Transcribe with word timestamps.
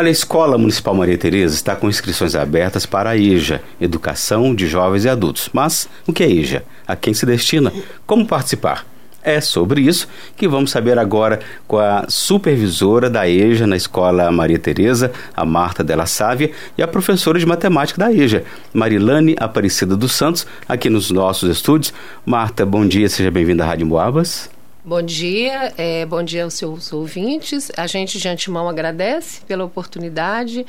Olha, 0.00 0.08
a 0.08 0.12
Escola 0.12 0.56
Municipal 0.56 0.94
Maria 0.94 1.18
Tereza 1.18 1.54
está 1.54 1.76
com 1.76 1.86
inscrições 1.86 2.34
abertas 2.34 2.86
para 2.86 3.10
a 3.10 3.18
EJA, 3.18 3.60
Educação 3.78 4.54
de 4.54 4.66
Jovens 4.66 5.04
e 5.04 5.10
Adultos. 5.10 5.50
Mas 5.52 5.90
o 6.06 6.12
que 6.14 6.24
é 6.24 6.30
EJA? 6.30 6.62
A 6.86 6.96
quem 6.96 7.12
se 7.12 7.26
destina? 7.26 7.70
Como 8.06 8.24
participar? 8.24 8.86
É 9.22 9.42
sobre 9.42 9.82
isso 9.82 10.08
que 10.38 10.48
vamos 10.48 10.70
saber 10.70 10.98
agora 10.98 11.40
com 11.68 11.78
a 11.78 12.06
supervisora 12.08 13.10
da 13.10 13.28
EJA 13.28 13.66
na 13.66 13.76
Escola 13.76 14.32
Maria 14.32 14.58
Tereza, 14.58 15.12
a 15.36 15.44
Marta 15.44 15.84
Della 15.84 16.06
Sávia, 16.06 16.50
e 16.78 16.82
a 16.82 16.88
professora 16.88 17.38
de 17.38 17.44
matemática 17.44 17.98
da 17.98 18.10
EJA, 18.10 18.42
Marilane 18.72 19.36
Aparecida 19.38 19.94
dos 19.98 20.12
Santos, 20.12 20.46
aqui 20.66 20.88
nos 20.88 21.10
nossos 21.10 21.50
estúdios. 21.50 21.92
Marta, 22.24 22.64
bom 22.64 22.86
dia, 22.86 23.06
seja 23.10 23.30
bem-vinda 23.30 23.64
à 23.64 23.66
Rádio 23.66 23.86
Moabas. 23.86 24.48
Bom 24.82 25.02
dia, 25.02 25.74
é, 25.76 26.06
bom 26.06 26.22
dia 26.22 26.44
aos 26.44 26.54
seus 26.54 26.90
ouvintes. 26.90 27.70
A 27.76 27.86
gente 27.86 28.18
de 28.18 28.26
antemão 28.26 28.66
agradece 28.66 29.42
pela 29.46 29.62
oportunidade 29.62 30.64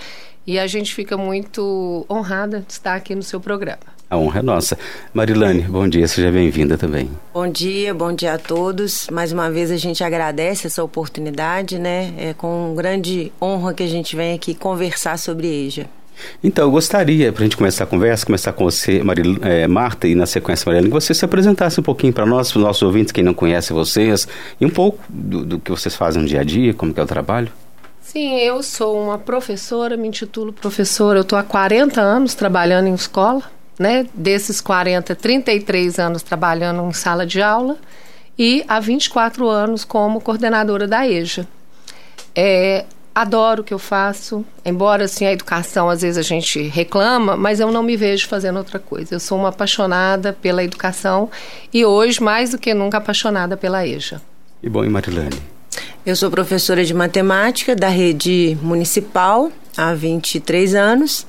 e 0.45 0.59
a 0.59 0.67
gente 0.67 0.93
fica 0.93 1.15
muito 1.15 2.05
honrada 2.09 2.59
de 2.59 2.73
estar 2.73 2.95
aqui 2.95 3.15
no 3.15 3.23
seu 3.23 3.39
programa. 3.39 3.79
A 4.09 4.17
honra 4.17 4.39
é 4.39 4.43
nossa. 4.43 4.77
Marilane, 5.13 5.61
bom 5.61 5.87
dia, 5.87 6.05
seja 6.09 6.29
bem-vinda 6.29 6.77
também. 6.77 7.09
Bom 7.33 7.47
dia, 7.47 7.93
bom 7.93 8.11
dia 8.11 8.33
a 8.33 8.37
todos. 8.37 9.07
Mais 9.09 9.31
uma 9.31 9.49
vez 9.49 9.71
a 9.71 9.77
gente 9.77 10.03
agradece 10.03 10.67
essa 10.67 10.83
oportunidade, 10.83 11.79
né? 11.79 12.13
É 12.17 12.33
com 12.33 12.75
grande 12.75 13.31
honra 13.41 13.73
que 13.73 13.83
a 13.83 13.87
gente 13.87 14.13
vem 14.17 14.33
aqui 14.33 14.53
conversar 14.53 15.17
sobre 15.17 15.47
EJA. 15.47 15.87
Então, 16.43 16.65
eu 16.65 16.71
gostaria, 16.71 17.31
para 17.31 17.41
a 17.41 17.45
gente 17.45 17.57
começar 17.57 17.83
a 17.83 17.87
conversa, 17.87 18.25
começar 18.25 18.53
com 18.53 18.63
você, 18.63 19.03
Maril, 19.03 19.37
é, 19.41 19.67
Marta, 19.67 20.07
e 20.07 20.15
na 20.15 20.25
sequência, 20.25 20.65
Mariana, 20.67 20.87
que 20.87 20.93
você 20.93 21.13
se 21.13 21.23
apresentasse 21.23 21.79
um 21.79 21.83
pouquinho 21.83 22.13
para 22.13 22.25
nós, 22.25 22.51
para 22.51 22.59
os 22.59 22.63
nossos 22.63 22.81
ouvintes, 22.81 23.11
quem 23.11 23.23
não 23.23 23.33
conhece 23.33 23.73
vocês, 23.73 24.27
e 24.59 24.65
um 24.65 24.69
pouco 24.69 25.03
do, 25.09 25.45
do, 25.45 25.59
que 25.59 25.71
vocês 25.71 25.95
fazem 25.95 26.21
no 26.21 26.27
dia 26.27 26.41
a 26.41 26.43
dia, 26.43 26.73
como 26.73 26.93
é 26.95 27.01
o 27.01 27.05
trabalho. 27.05 27.51
Sim, 28.01 28.37
eu 28.39 28.61
sou 28.61 29.01
uma 29.01 29.17
professora, 29.17 29.95
me 29.95 30.07
intitulo 30.07 30.51
professora, 30.51 31.19
eu 31.19 31.21
estou 31.21 31.37
há 31.37 31.43
40 31.43 32.01
anos 32.01 32.33
trabalhando 32.33 32.87
em 32.87 32.93
escola, 32.93 33.43
né? 33.79 34.05
Desses 34.13 34.59
40, 34.59 35.15
33 35.15 35.97
anos 35.97 36.21
trabalhando 36.21 36.83
em 36.87 36.91
sala 36.91 37.25
de 37.25 37.41
aula 37.41 37.77
e 38.37 38.63
há 38.67 38.79
24 38.79 39.47
anos 39.47 39.85
como 39.85 40.19
coordenadora 40.19 40.87
da 40.87 41.07
EJA. 41.07 41.47
É, 42.35 42.85
adoro 43.13 43.61
o 43.61 43.63
que 43.63 43.73
eu 43.73 43.79
faço, 43.79 44.45
embora 44.65 45.05
assim 45.05 45.25
a 45.25 45.31
educação 45.31 45.89
às 45.89 46.01
vezes 46.01 46.17
a 46.17 46.21
gente 46.21 46.61
reclama, 46.61 47.35
mas 47.35 47.59
eu 47.59 47.71
não 47.71 47.83
me 47.83 47.97
vejo 47.97 48.27
fazendo 48.27 48.57
outra 48.57 48.79
coisa. 48.79 49.15
Eu 49.15 49.19
sou 49.19 49.37
uma 49.37 49.49
apaixonada 49.49 50.33
pela 50.33 50.63
educação 50.63 51.29
e 51.73 51.85
hoje 51.85 52.21
mais 52.21 52.51
do 52.51 52.57
que 52.57 52.73
nunca 52.73 52.97
apaixonada 52.97 53.57
pela 53.57 53.85
EJA. 53.85 54.21
E 54.63 54.69
bom, 54.69 54.83
e 54.83 54.89
Marilene? 54.89 55.41
Eu 56.05 56.15
sou 56.15 56.31
professora 56.31 56.83
de 56.83 56.93
matemática 56.93 57.75
da 57.75 57.89
rede 57.89 58.57
municipal 58.61 59.51
há 59.77 59.93
23 59.93 60.73
anos, 60.73 61.27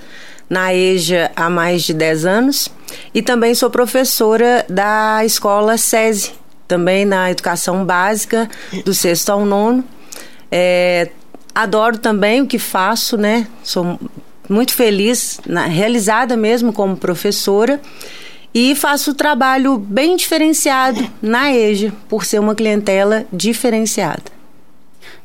na 0.48 0.74
EJA 0.74 1.30
há 1.34 1.48
mais 1.50 1.83
de 1.83 1.94
10 1.94 2.27
anos 2.27 2.69
e 3.14 3.22
também 3.22 3.55
sou 3.55 3.70
professora 3.70 4.64
da 4.69 5.24
escola 5.24 5.77
SESI, 5.77 6.33
também 6.69 7.05
na 7.05 7.30
educação 7.30 7.84
básica 7.84 8.48
do 8.84 8.94
sexto 8.94 9.30
ao 9.30 9.44
nono. 9.44 9.84
É, 10.50 11.08
adoro 11.55 11.98
também 11.98 12.41
o 12.41 12.47
que 12.47 12.58
faço, 12.58 13.17
né? 13.17 13.47
Sou 13.62 13.98
muito 14.48 14.75
feliz, 14.75 15.41
na, 15.47 15.67
realizada 15.67 16.36
mesmo 16.36 16.72
como 16.72 16.97
professora. 16.97 17.81
E 18.55 18.75
faço 18.75 19.14
trabalho 19.14 19.78
bem 19.78 20.14
diferenciado 20.14 21.08
na 21.23 21.55
EJA, 21.55 21.91
por 22.06 22.25
ser 22.25 22.39
uma 22.39 22.55
clientela 22.55 23.25
diferenciada. 23.33 24.25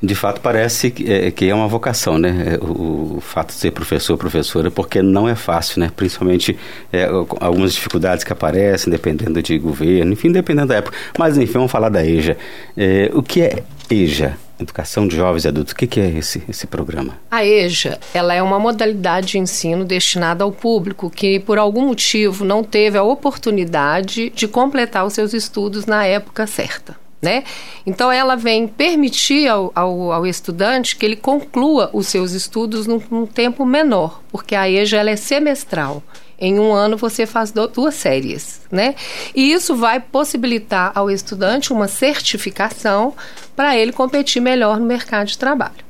De 0.01 0.13
fato, 0.13 0.39
parece 0.39 0.91
que 0.91 1.11
é, 1.11 1.31
que 1.31 1.49
é 1.49 1.53
uma 1.53 1.67
vocação, 1.67 2.17
né? 2.17 2.53
É, 2.53 2.63
o, 2.63 3.17
o, 3.17 3.21
fato 3.21 3.47
de 3.47 3.55
ser 3.55 3.71
professor 3.71 4.15
professora, 4.15 4.69
porque 4.69 5.01
não 5.01 5.27
é 5.27 5.35
fácil, 5.35 5.79
né? 5.79 5.91
Principalmente 5.93 6.57
é, 6.93 7.05
algumas 7.39 7.73
dificuldades 7.73 8.23
que 8.23 8.31
aparecem, 8.31 8.91
dependendo 8.91 9.41
de 9.41 9.57
governo, 9.57 10.13
enfim, 10.13 10.31
dependendo 10.31 10.67
da 10.67 10.75
época. 10.75 10.95
Mas, 11.17 11.37
enfim, 11.37 11.53
vamos 11.53 11.71
falar 11.71 11.89
da 11.89 12.05
EJA. 12.05 12.37
É, 12.77 13.09
o 13.13 13.23
que 13.23 13.41
é 13.41 13.63
EJA? 13.89 14.37
Educação 14.59 15.07
de 15.07 15.15
Jovens 15.15 15.45
e 15.45 15.47
Adultos. 15.47 15.73
O 15.73 15.75
que, 15.75 15.87
que, 15.87 15.99
é 15.99 16.09
esse, 16.09 16.43
esse 16.49 16.65
programa? 16.65 17.17
A 17.29 17.45
EJA 17.45 17.99
ela 18.13 18.33
é 18.33 18.41
uma 18.41 18.59
modalidade 18.59 19.27
de 19.27 19.39
ensino 19.39 19.85
destinada 19.85 20.43
ao 20.43 20.51
público 20.51 21.09
que, 21.09 21.39
por 21.39 21.57
algum 21.57 21.87
motivo, 21.87 22.43
não 22.43 22.63
teve 22.63 22.97
a 22.97 23.03
oportunidade 23.03 24.29
de 24.31 24.47
completar 24.47 25.05
os 25.05 25.13
seus 25.13 25.33
estudos 25.33 25.85
na 25.85 26.05
época 26.05 26.47
certa. 26.47 26.95
Né? 27.21 27.43
Então, 27.85 28.11
ela 28.11 28.35
vem 28.35 28.67
permitir 28.67 29.47
ao, 29.47 29.71
ao, 29.73 30.11
ao, 30.11 30.27
estudante 30.27 30.95
que 30.95 31.03
ele 31.03 31.15
conclua 31.15 31.89
os 31.91 32.07
seus 32.07 32.31
estudos 32.31 32.85
num, 32.85 33.01
num 33.09 33.25
tempo 33.25 33.65
menor, 33.65 34.21
porque 34.31 34.53
a 34.53 34.69
EJA 34.69 35.09
é 35.09 35.15
semestral. 35.15 36.03
Em 36.39 36.59
um 36.59 36.71
ano 36.71 36.97
você 36.97 37.25
faz 37.25 37.51
duas 37.51 37.95
séries, 37.95 38.61
né? 38.71 38.93
E 39.35 39.51
isso 39.51 39.75
vai 39.75 39.99
possibilitar 39.99 40.91
ao 40.93 41.09
estudante 41.09 41.73
uma 41.73 41.87
certificação 41.87 43.13
para 43.55 43.75
ele 43.75 43.91
competir 43.91 44.39
melhor 44.39 44.79
no 44.79 44.85
mercado 44.85 45.27
de 45.27 45.37
trabalho. 45.37 45.87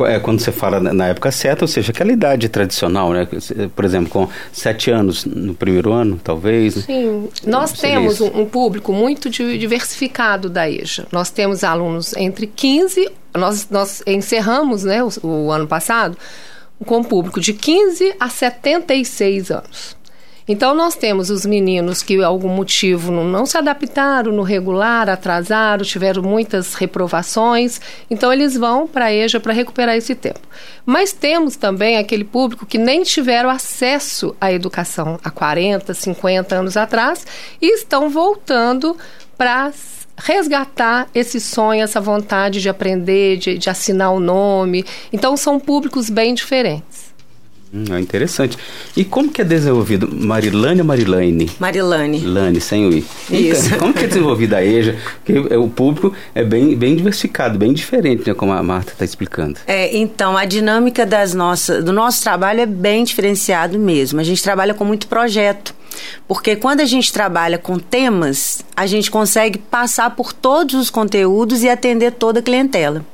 É, 0.00 0.18
quando 0.18 0.40
você 0.40 0.50
fala 0.50 0.80
na 0.80 1.06
época 1.06 1.30
certa, 1.30 1.64
ou 1.64 1.68
seja, 1.68 1.92
aquela 1.92 2.10
idade 2.10 2.48
tradicional, 2.48 3.12
né? 3.12 3.28
Por 3.74 3.84
exemplo, 3.84 4.10
com 4.10 4.28
sete 4.52 4.90
anos 4.90 5.24
no 5.24 5.54
primeiro 5.54 5.92
ano, 5.92 6.20
talvez. 6.22 6.74
Sim, 6.74 7.28
nós 7.46 7.72
temos 7.72 8.20
um, 8.20 8.40
um, 8.40 8.44
público 8.44 8.92
muito 8.92 9.30
diversificado 9.30 10.50
da 10.50 10.68
EJA. 10.68 11.06
Nós 11.12 11.30
temos 11.30 11.62
alunos 11.62 12.12
entre 12.16 12.48
15, 12.48 13.08
nós, 13.34 13.68
nós 13.70 14.02
encerramos 14.04 14.82
né, 14.82 15.00
o, 15.04 15.10
o 15.22 15.52
ano 15.52 15.68
passado 15.68 16.18
com 16.84 17.02
público 17.02 17.40
de 17.40 17.52
15 17.52 18.14
a 18.18 18.28
76 18.28 19.50
anos. 19.50 19.96
Então, 20.46 20.74
nós 20.74 20.94
temos 20.94 21.30
os 21.30 21.46
meninos 21.46 22.02
que, 22.02 22.16
por 22.16 22.24
algum 22.24 22.50
motivo, 22.50 23.10
não 23.10 23.46
se 23.46 23.56
adaptaram 23.56 24.30
no 24.30 24.42
regular, 24.42 25.08
atrasaram, 25.08 25.82
tiveram 25.82 26.22
muitas 26.22 26.74
reprovações. 26.74 27.80
Então, 28.10 28.30
eles 28.30 28.54
vão 28.54 28.86
para 28.86 29.06
a 29.06 29.12
EJA 29.12 29.40
para 29.40 29.54
recuperar 29.54 29.96
esse 29.96 30.14
tempo. 30.14 30.40
Mas 30.84 31.14
temos 31.14 31.56
também 31.56 31.96
aquele 31.96 32.24
público 32.24 32.66
que 32.66 32.76
nem 32.76 33.02
tiveram 33.04 33.48
acesso 33.48 34.36
à 34.38 34.52
educação 34.52 35.18
há 35.24 35.30
40, 35.30 35.94
50 35.94 36.54
anos 36.54 36.76
atrás 36.76 37.26
e 37.60 37.72
estão 37.72 38.10
voltando 38.10 38.98
para 39.36 39.72
resgatar 40.16 41.08
esse 41.14 41.40
sonho, 41.40 41.82
essa 41.82 42.00
vontade 42.00 42.60
de 42.60 42.68
aprender, 42.68 43.36
de, 43.36 43.58
de 43.58 43.68
assinar 43.68 44.12
o 44.12 44.20
nome. 44.20 44.84
Então, 45.12 45.36
são 45.36 45.58
públicos 45.58 46.08
bem 46.08 46.34
diferentes. 46.34 47.14
Hum, 47.74 47.92
é 47.92 47.98
interessante. 47.98 48.56
E 48.96 49.04
como 49.04 49.32
que 49.32 49.40
é 49.40 49.44
desenvolvido? 49.44 50.08
Marilane 50.14 50.80
ou 50.80 50.86
Marilane? 50.86 51.50
Marilane. 51.58 52.20
Lane, 52.20 52.60
sem 52.60 52.86
o 52.86 52.92
I. 52.92 53.04
Isso. 53.28 53.66
Então, 53.66 53.78
como 53.78 53.92
que 53.92 54.04
é 54.04 54.06
desenvolvida 54.06 54.58
a 54.58 54.64
EJA? 54.64 54.96
Porque 55.24 55.52
é, 55.52 55.58
o 55.58 55.66
público 55.66 56.14
é 56.36 56.44
bem, 56.44 56.76
bem 56.76 56.94
diversificado, 56.94 57.58
bem 57.58 57.72
diferente, 57.72 58.28
né, 58.28 58.32
como 58.34 58.52
a 58.52 58.62
Marta 58.62 58.92
está 58.92 59.04
explicando. 59.04 59.58
É, 59.66 59.96
então, 59.96 60.36
a 60.36 60.44
dinâmica 60.44 61.04
das 61.04 61.34
nossas, 61.34 61.82
do 61.82 61.92
nosso 61.92 62.22
trabalho 62.22 62.60
é 62.60 62.66
bem 62.66 63.02
diferenciado 63.02 63.76
mesmo. 63.76 64.20
A 64.20 64.24
gente 64.24 64.40
trabalha 64.40 64.72
com 64.72 64.84
muito 64.84 65.08
projeto. 65.08 65.74
Porque 66.26 66.56
quando 66.56 66.80
a 66.80 66.84
gente 66.84 67.12
trabalha 67.12 67.58
com 67.58 67.78
temas, 67.78 68.64
a 68.76 68.86
gente 68.86 69.10
consegue 69.10 69.58
passar 69.58 70.10
por 70.16 70.32
todos 70.32 70.74
os 70.74 70.90
conteúdos 70.90 71.62
e 71.62 71.68
atender 71.68 72.12
toda 72.12 72.40
a 72.40 72.42
clientela. 72.42 73.04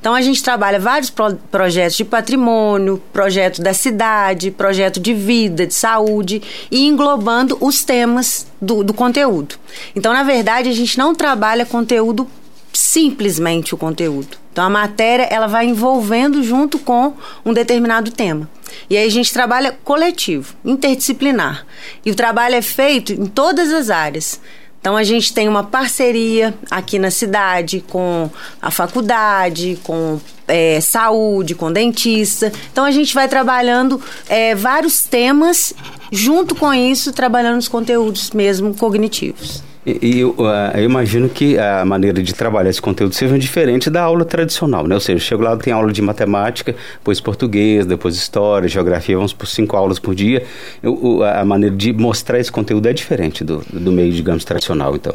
Então 0.00 0.14
a 0.14 0.20
gente 0.20 0.42
trabalha 0.42 0.78
vários 0.78 1.10
pro 1.10 1.36
projetos 1.50 1.96
de 1.96 2.04
patrimônio, 2.04 3.02
projeto 3.12 3.62
da 3.62 3.72
cidade, 3.72 4.50
projeto 4.50 4.98
de 4.98 5.14
vida, 5.14 5.66
de 5.66 5.74
saúde 5.74 6.42
e 6.70 6.86
englobando 6.86 7.56
os 7.60 7.84
temas 7.84 8.46
do, 8.60 8.82
do 8.82 8.92
conteúdo. 8.92 9.56
Então, 9.94 10.12
na 10.12 10.22
verdade, 10.22 10.68
a 10.68 10.72
gente 10.72 10.98
não 10.98 11.14
trabalha 11.14 11.64
conteúdo 11.64 12.28
simplesmente 12.72 13.74
o 13.74 13.78
conteúdo. 13.78 14.41
Então 14.52 14.64
a 14.64 14.70
matéria 14.70 15.24
ela 15.24 15.46
vai 15.46 15.64
envolvendo 15.64 16.42
junto 16.42 16.78
com 16.78 17.14
um 17.44 17.54
determinado 17.54 18.10
tema. 18.10 18.48
E 18.88 18.96
aí 18.96 19.06
a 19.06 19.10
gente 19.10 19.32
trabalha 19.32 19.76
coletivo, 19.82 20.54
interdisciplinar. 20.62 21.66
E 22.04 22.10
o 22.10 22.14
trabalho 22.14 22.54
é 22.54 22.62
feito 22.62 23.12
em 23.12 23.26
todas 23.26 23.72
as 23.72 23.88
áreas. 23.88 24.40
Então 24.78 24.96
a 24.96 25.04
gente 25.04 25.32
tem 25.32 25.48
uma 25.48 25.62
parceria 25.64 26.52
aqui 26.70 26.98
na 26.98 27.10
cidade 27.10 27.82
com 27.88 28.28
a 28.60 28.70
faculdade, 28.70 29.78
com 29.84 30.20
é, 30.46 30.80
saúde, 30.80 31.54
com 31.54 31.72
dentista. 31.72 32.52
Então 32.70 32.84
a 32.84 32.90
gente 32.90 33.14
vai 33.14 33.28
trabalhando 33.28 34.02
é, 34.28 34.54
vários 34.54 35.04
temas, 35.04 35.72
junto 36.10 36.54
com 36.54 36.74
isso, 36.74 37.12
trabalhando 37.12 37.58
os 37.58 37.68
conteúdos 37.68 38.32
mesmo 38.32 38.74
cognitivos. 38.74 39.62
E, 39.84 39.98
e 40.00 40.20
eu, 40.20 40.30
uh, 40.30 40.76
eu, 40.76 40.84
imagino 40.84 41.28
que 41.28 41.58
a 41.58 41.84
maneira 41.84 42.22
de 42.22 42.32
trabalhar 42.32 42.70
esse 42.70 42.80
conteúdo 42.80 43.14
seja 43.14 43.36
diferente 43.38 43.90
da 43.90 44.02
aula 44.02 44.24
tradicional, 44.24 44.86
né? 44.86 44.94
Ou 44.94 45.00
seja, 45.00 45.18
chego 45.18 45.42
lá, 45.42 45.56
tem 45.56 45.72
aula 45.72 45.92
de 45.92 46.00
matemática, 46.00 46.74
depois 46.98 47.20
português, 47.20 47.84
depois 47.84 48.14
história, 48.14 48.68
geografia, 48.68 49.16
vamos 49.16 49.32
por 49.32 49.46
cinco 49.46 49.76
aulas 49.76 49.98
por 49.98 50.14
dia. 50.14 50.44
Eu, 50.82 51.22
a 51.24 51.44
maneira 51.44 51.74
de 51.74 51.92
mostrar 51.92 52.38
esse 52.38 52.52
conteúdo 52.52 52.88
é 52.88 52.92
diferente 52.92 53.42
do, 53.42 53.58
do 53.72 53.90
meio, 53.90 54.12
digamos, 54.12 54.44
tradicional, 54.44 54.94
então. 54.94 55.14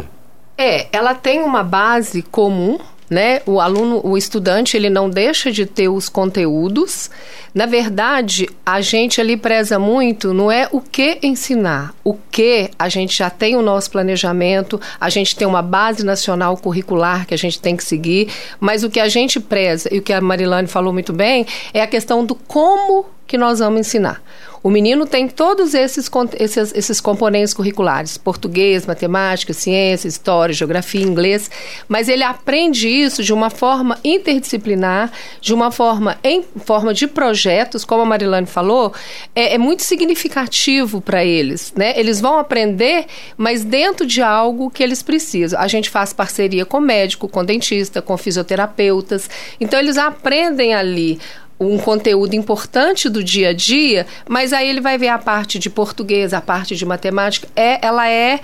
É, 0.57 0.87
ela 0.91 1.13
tem 1.13 1.41
uma 1.41 1.63
base 1.63 2.21
comum, 2.23 2.79
né? 3.09 3.42
O 3.45 3.59
aluno, 3.59 4.01
o 4.04 4.18
estudante, 4.18 4.75
ele 4.75 4.89
não 4.89 5.09
deixa 5.09 5.51
de 5.51 5.65
ter 5.65 5.88
os 5.88 6.09
conteúdos. 6.09 7.09
Na 7.54 7.65
verdade, 7.65 8.50
a 8.65 8.81
gente 8.81 9.21
ali 9.21 9.38
preza 9.38 9.80
muito, 9.80 10.33
não 10.33 10.51
é 10.51 10.68
o 10.71 10.81
que 10.81 11.18
ensinar, 11.24 11.94
o 12.04 12.13
que 12.13 12.69
a 12.77 12.89
gente 12.89 13.18
já 13.18 13.30
tem 13.30 13.56
o 13.56 13.62
nosso 13.62 13.89
planejamento, 13.89 14.80
a 15.00 15.09
gente 15.09 15.36
tem 15.36 15.48
uma 15.48 15.62
base 15.62 16.06
nacional 16.06 16.56
curricular 16.57 17.25
que 17.25 17.33
a 17.33 17.38
gente 17.38 17.59
tem 17.59 17.75
que 17.75 17.83
seguir, 17.83 18.30
mas 18.59 18.83
o 18.83 18.89
que 18.89 19.00
a 19.00 19.07
gente 19.07 19.39
preza 19.39 19.89
e 19.92 20.00
o 20.00 20.01
que 20.01 20.13
a 20.13 20.21
Marilane 20.21 20.68
falou 20.68 20.94
muito 20.94 21.13
bem 21.13 21.45
é 21.74 21.81
a 21.81 21.88
questão 21.88 22.25
do 22.25 22.36
como 22.36 23.06
que 23.27 23.38
nós 23.38 23.59
vamos 23.59 23.81
ensinar. 23.81 24.21
O 24.63 24.69
menino 24.69 25.06
tem 25.06 25.27
todos 25.27 25.74
esses, 25.74 26.09
esses, 26.39 26.74
esses 26.74 27.00
componentes 27.00 27.53
curriculares: 27.53 28.18
português, 28.18 28.85
matemática, 28.85 29.53
ciência, 29.53 30.07
história, 30.07 30.53
geografia, 30.53 31.01
inglês, 31.01 31.50
mas 31.88 32.09
ele 32.09 32.24
aprende 32.24 32.88
isso 32.88 33.24
de 33.24 33.33
uma 33.33 33.50
forma 33.50 33.97
interdisciplinar, 34.03 35.12
de 35.39 35.53
uma 35.53 35.71
forma 35.71 36.18
em 36.24 36.44
forma 36.65 36.94
de 36.94 37.07
projetos, 37.07 37.85
como 37.85 38.01
a 38.01 38.06
Marilane 38.06 38.47
falou, 38.47 38.94
é, 39.35 39.53
é 39.53 39.57
muito 39.57 39.83
significativo 39.83 41.01
para 41.01 41.23
eles. 41.23 41.73
Né? 41.75 41.97
Eles 41.97 42.19
vão 42.19 42.38
aprender, 42.38 43.06
mas 43.38 43.63
dentro 43.63 44.06
de 44.06 44.21
algo 44.21 44.69
que 44.69 44.83
eles 44.83 45.01
precisam. 45.01 45.59
A 45.59 45.68
gente 45.68 45.89
faz 45.89 46.13
parceria 46.13 46.65
com 46.65 46.80
médico, 46.80 47.27
com 47.27 47.45
dentista, 47.45 48.01
com 48.01 48.18
fisioterapeutas. 48.18 49.30
Então, 49.59 49.80
eles 49.80 49.97
aprendem 49.97 50.73
ali 50.73 51.19
um 51.59 51.77
conteúdo 51.77 52.36
importante 52.36 53.09
do 53.09 53.24
dia 53.24 53.50
a 53.50 53.54
dia, 53.54 54.06
mas 54.30 54.54
aí 54.54 54.69
ele 54.69 54.81
vai 54.81 54.98
ver 54.98 55.07
a 55.07 55.18
parte 55.18 55.57
de 55.57 55.69
português, 55.69 56.33
a 56.33 56.42
parte 56.42 56.75
de 56.75 56.86
matemática, 56.86 57.48
é, 57.56 57.86
ela 57.86 58.09
é 58.09 58.39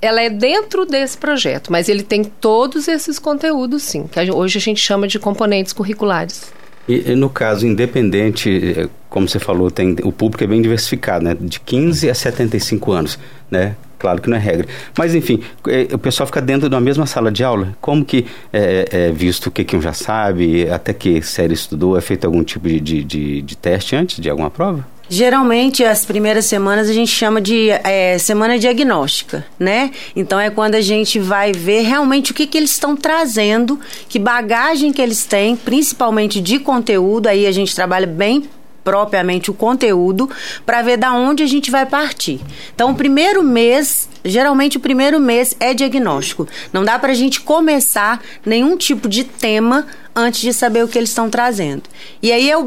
ela 0.00 0.20
é 0.20 0.28
dentro 0.28 0.84
desse 0.84 1.16
projeto, 1.16 1.72
mas 1.72 1.88
ele 1.88 2.02
tem 2.02 2.24
todos 2.24 2.88
esses 2.88 3.18
conteúdos 3.18 3.82
sim, 3.82 4.06
que 4.06 4.30
hoje 4.30 4.58
a 4.58 4.60
gente 4.60 4.80
chama 4.80 5.08
de 5.08 5.18
componentes 5.18 5.72
curriculares. 5.72 6.52
E, 6.86 7.12
e, 7.12 7.16
no 7.16 7.30
caso 7.30 7.66
independente, 7.66 8.74
eh, 8.76 8.88
como 9.08 9.26
você 9.26 9.38
falou, 9.38 9.70
tem 9.70 9.96
o 10.02 10.12
público 10.12 10.44
é 10.44 10.46
bem 10.46 10.60
diversificado, 10.60 11.24
né? 11.24 11.34
De 11.38 11.58
15 11.58 12.10
a 12.10 12.14
75 12.14 12.92
anos, 12.92 13.18
né? 13.50 13.74
Claro 14.04 14.20
que 14.20 14.28
não 14.28 14.36
é 14.36 14.40
regra. 14.40 14.66
Mas, 14.98 15.14
enfim, 15.14 15.40
é, 15.66 15.88
o 15.94 15.96
pessoal 15.96 16.26
fica 16.26 16.42
dentro 16.42 16.68
de 16.68 16.74
uma 16.74 16.80
mesma 16.80 17.06
sala 17.06 17.32
de 17.32 17.42
aula. 17.42 17.74
Como 17.80 18.04
que 18.04 18.26
é, 18.52 18.86
é, 18.92 19.06
é 19.06 19.10
visto 19.10 19.46
o 19.46 19.50
que, 19.50 19.64
que 19.64 19.74
um 19.74 19.80
já 19.80 19.94
sabe, 19.94 20.68
até 20.68 20.92
que 20.92 21.22
série 21.22 21.54
estudou, 21.54 21.96
é 21.96 22.02
feito 22.02 22.26
algum 22.26 22.44
tipo 22.44 22.68
de, 22.68 22.78
de, 22.80 23.02
de, 23.02 23.40
de 23.40 23.56
teste 23.56 23.96
antes 23.96 24.20
de 24.20 24.28
alguma 24.28 24.50
prova? 24.50 24.86
Geralmente, 25.08 25.82
as 25.82 26.04
primeiras 26.04 26.44
semanas 26.44 26.90
a 26.90 26.92
gente 26.92 27.10
chama 27.10 27.40
de 27.40 27.70
é, 27.70 28.18
semana 28.18 28.58
diagnóstica, 28.58 29.46
né? 29.58 29.90
Então, 30.14 30.38
é 30.38 30.50
quando 30.50 30.74
a 30.74 30.82
gente 30.82 31.18
vai 31.18 31.52
ver 31.52 31.80
realmente 31.80 32.32
o 32.32 32.34
que, 32.34 32.46
que 32.46 32.58
eles 32.58 32.72
estão 32.72 32.94
trazendo, 32.94 33.80
que 34.06 34.18
bagagem 34.18 34.92
que 34.92 35.00
eles 35.00 35.24
têm, 35.24 35.56
principalmente 35.56 36.42
de 36.42 36.58
conteúdo. 36.58 37.26
Aí 37.26 37.46
a 37.46 37.52
gente 37.52 37.74
trabalha 37.74 38.06
bem 38.06 38.44
propriamente 38.84 39.50
o 39.50 39.54
conteúdo 39.54 40.30
para 40.64 40.82
ver 40.82 40.98
da 40.98 41.12
onde 41.12 41.42
a 41.42 41.46
gente 41.46 41.70
vai 41.70 41.86
partir. 41.86 42.40
Então, 42.74 42.90
o 42.90 42.94
primeiro 42.94 43.42
mês, 43.42 44.08
geralmente 44.24 44.76
o 44.76 44.80
primeiro 44.80 45.18
mês 45.18 45.56
é 45.58 45.72
diagnóstico. 45.72 46.46
Não 46.72 46.84
dá 46.84 46.98
para 46.98 47.12
a 47.12 47.14
gente 47.14 47.40
começar 47.40 48.22
nenhum 48.44 48.76
tipo 48.76 49.08
de 49.08 49.24
tema 49.24 49.86
antes 50.14 50.40
de 50.40 50.52
saber 50.52 50.84
o 50.84 50.88
que 50.88 50.98
eles 50.98 51.10
estão 51.10 51.28
trazendo. 51.28 51.82
E 52.22 52.30
aí 52.30 52.48
é, 52.48 52.56
o 52.56 52.64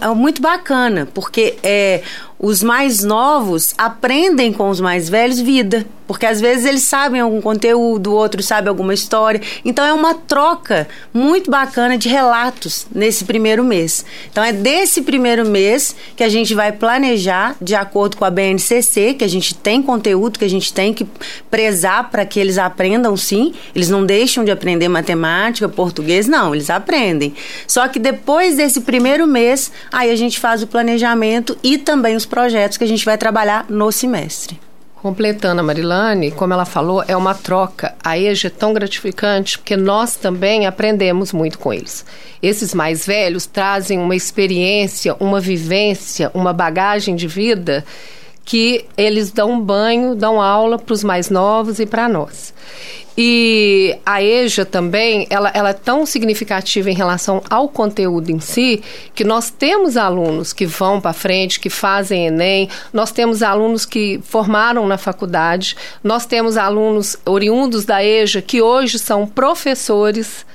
é 0.00 0.14
muito 0.14 0.42
bacana, 0.42 1.08
porque 1.14 1.56
é, 1.62 2.02
os 2.42 2.62
mais 2.62 3.04
novos 3.04 3.74
aprendem 3.76 4.50
com 4.50 4.70
os 4.70 4.80
mais 4.80 5.10
velhos 5.10 5.38
vida. 5.38 5.86
Porque 6.10 6.26
às 6.26 6.40
vezes 6.40 6.64
eles 6.64 6.82
sabem 6.82 7.20
algum 7.20 7.40
conteúdo, 7.40 8.12
outros 8.12 8.44
sabem 8.46 8.68
alguma 8.68 8.92
história. 8.92 9.40
Então 9.64 9.84
é 9.84 9.92
uma 9.92 10.12
troca 10.12 10.88
muito 11.14 11.48
bacana 11.48 11.96
de 11.96 12.08
relatos 12.08 12.84
nesse 12.92 13.24
primeiro 13.24 13.62
mês. 13.62 14.04
Então 14.28 14.42
é 14.42 14.52
desse 14.52 15.02
primeiro 15.02 15.46
mês 15.46 15.94
que 16.16 16.24
a 16.24 16.28
gente 16.28 16.52
vai 16.52 16.72
planejar 16.72 17.54
de 17.62 17.76
acordo 17.76 18.16
com 18.16 18.24
a 18.24 18.30
BNCC, 18.30 19.14
que 19.14 19.22
a 19.22 19.28
gente 19.28 19.54
tem 19.54 19.80
conteúdo 19.80 20.36
que 20.36 20.44
a 20.44 20.50
gente 20.50 20.72
tem 20.72 20.92
que 20.92 21.06
prezar 21.48 22.10
para 22.10 22.26
que 22.26 22.40
eles 22.40 22.58
aprendam 22.58 23.16
sim. 23.16 23.54
Eles 23.72 23.88
não 23.88 24.04
deixam 24.04 24.44
de 24.44 24.50
aprender 24.50 24.88
matemática, 24.88 25.68
português, 25.68 26.26
não, 26.26 26.52
eles 26.52 26.70
aprendem. 26.70 27.34
Só 27.68 27.86
que 27.86 28.00
depois 28.00 28.56
desse 28.56 28.80
primeiro 28.80 29.28
mês, 29.28 29.70
aí 29.92 30.10
a 30.10 30.16
gente 30.16 30.40
faz 30.40 30.60
o 30.60 30.66
planejamento 30.66 31.56
e 31.62 31.78
também 31.78 32.16
os 32.16 32.26
projetos 32.30 32.78
que 32.78 32.84
a 32.84 32.86
gente 32.86 33.04
vai 33.04 33.18
trabalhar 33.18 33.66
no 33.68 33.92
semestre. 33.92 34.58
Completando 35.02 35.62
a 35.62 35.64
Marilane, 35.64 36.30
como 36.30 36.52
ela 36.52 36.66
falou, 36.66 37.02
é 37.08 37.16
uma 37.16 37.34
troca. 37.34 37.94
A 38.04 38.18
EJA 38.18 38.48
é 38.48 38.50
tão 38.50 38.74
gratificante 38.74 39.58
porque 39.58 39.74
nós 39.74 40.14
também 40.14 40.66
aprendemos 40.66 41.32
muito 41.32 41.58
com 41.58 41.72
eles. 41.72 42.04
Esses 42.42 42.74
mais 42.74 43.06
velhos 43.06 43.46
trazem 43.46 43.98
uma 43.98 44.14
experiência, 44.14 45.16
uma 45.18 45.40
vivência, 45.40 46.30
uma 46.34 46.52
bagagem 46.52 47.16
de 47.16 47.26
vida 47.26 47.82
que 48.44 48.84
eles 48.96 49.30
dão 49.30 49.60
banho, 49.60 50.14
dão 50.14 50.40
aula 50.40 50.78
para 50.78 50.92
os 50.92 51.02
mais 51.02 51.30
novos 51.30 51.78
e 51.78 51.86
para 51.86 52.08
nós. 52.08 52.52
E 53.16 53.98
a 54.04 54.22
EJA 54.22 54.64
também, 54.64 55.26
ela, 55.30 55.50
ela 55.54 55.70
é 55.70 55.74
tão 55.74 56.06
significativa 56.06 56.90
em 56.90 56.94
relação 56.94 57.42
ao 57.50 57.68
conteúdo 57.68 58.30
em 58.30 58.40
si, 58.40 58.82
que 59.14 59.24
nós 59.24 59.50
temos 59.50 59.96
alunos 59.96 60.52
que 60.52 60.64
vão 60.64 61.00
para 61.00 61.12
frente, 61.12 61.60
que 61.60 61.68
fazem 61.68 62.26
Enem, 62.26 62.68
nós 62.92 63.10
temos 63.10 63.42
alunos 63.42 63.84
que 63.84 64.20
formaram 64.22 64.86
na 64.86 64.96
faculdade, 64.96 65.76
nós 66.02 66.24
temos 66.24 66.56
alunos 66.56 67.16
oriundos 67.24 67.84
da 67.84 68.04
EJA 68.04 68.40
que 68.40 68.62
hoje 68.62 68.98
são 68.98 69.26
professores 69.26 70.46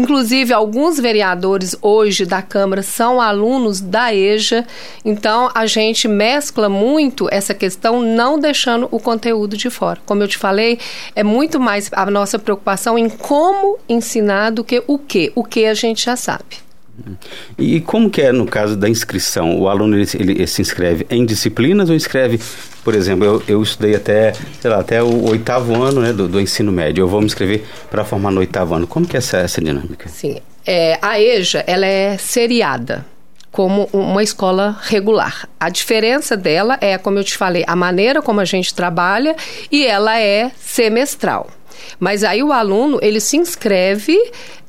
Inclusive, 0.00 0.50
alguns 0.54 0.98
vereadores 0.98 1.76
hoje 1.82 2.24
da 2.24 2.40
Câmara 2.40 2.82
são 2.82 3.20
alunos 3.20 3.82
da 3.82 4.14
EJA, 4.14 4.66
então 5.04 5.50
a 5.54 5.66
gente 5.66 6.08
mescla 6.08 6.70
muito 6.70 7.28
essa 7.30 7.52
questão, 7.52 8.00
não 8.00 8.38
deixando 8.38 8.88
o 8.90 8.98
conteúdo 8.98 9.58
de 9.58 9.68
fora. 9.68 10.00
Como 10.06 10.22
eu 10.22 10.28
te 10.28 10.38
falei, 10.38 10.78
é 11.14 11.22
muito 11.22 11.60
mais 11.60 11.90
a 11.92 12.10
nossa 12.10 12.38
preocupação 12.38 12.98
em 12.98 13.10
como 13.10 13.78
ensinar 13.86 14.48
do 14.52 14.64
que 14.64 14.82
o 14.86 14.98
que. 14.98 15.32
O 15.34 15.44
que 15.44 15.66
a 15.66 15.74
gente 15.74 16.06
já 16.06 16.16
sabe. 16.16 16.69
E 17.58 17.80
como 17.80 18.10
que 18.10 18.22
é 18.22 18.32
no 18.32 18.46
caso 18.46 18.76
da 18.76 18.88
inscrição? 18.88 19.58
O 19.58 19.68
aluno 19.68 19.96
ele, 19.96 20.06
ele, 20.14 20.46
se 20.46 20.62
inscreve 20.62 21.06
em 21.10 21.24
disciplinas 21.24 21.88
ou 21.88 21.96
inscreve, 21.96 22.40
por 22.84 22.94
exemplo, 22.94 23.24
eu, 23.24 23.42
eu 23.46 23.62
estudei 23.62 23.94
até, 23.94 24.32
sei 24.60 24.70
lá, 24.70 24.80
até 24.80 25.02
o 25.02 25.28
oitavo 25.28 25.82
ano 25.82 26.00
né, 26.00 26.12
do, 26.12 26.28
do 26.28 26.40
ensino 26.40 26.72
médio. 26.72 27.02
Eu 27.02 27.08
vou 27.08 27.20
me 27.20 27.26
inscrever 27.26 27.64
para 27.90 28.04
formar 28.04 28.30
no 28.30 28.40
oitavo 28.40 28.74
ano. 28.74 28.86
Como 28.86 29.06
que 29.06 29.16
é 29.16 29.18
essa, 29.18 29.38
essa 29.38 29.60
dinâmica? 29.60 30.08
Sim, 30.08 30.38
é, 30.66 30.98
a 31.00 31.20
EJA 31.20 31.64
ela 31.66 31.86
é 31.86 32.16
seriada 32.16 33.04
como 33.50 33.88
uma 33.92 34.22
escola 34.22 34.78
regular. 34.82 35.48
A 35.58 35.68
diferença 35.68 36.36
dela 36.36 36.78
é, 36.80 36.96
como 36.96 37.18
eu 37.18 37.24
te 37.24 37.36
falei, 37.36 37.64
a 37.66 37.74
maneira 37.74 38.22
como 38.22 38.40
a 38.40 38.44
gente 38.44 38.74
trabalha 38.74 39.34
e 39.70 39.84
ela 39.84 40.18
é 40.20 40.50
semestral. 40.56 41.50
Mas 41.98 42.24
aí 42.24 42.42
o 42.42 42.52
aluno 42.52 42.98
ele 43.02 43.20
se 43.20 43.36
inscreve 43.36 44.18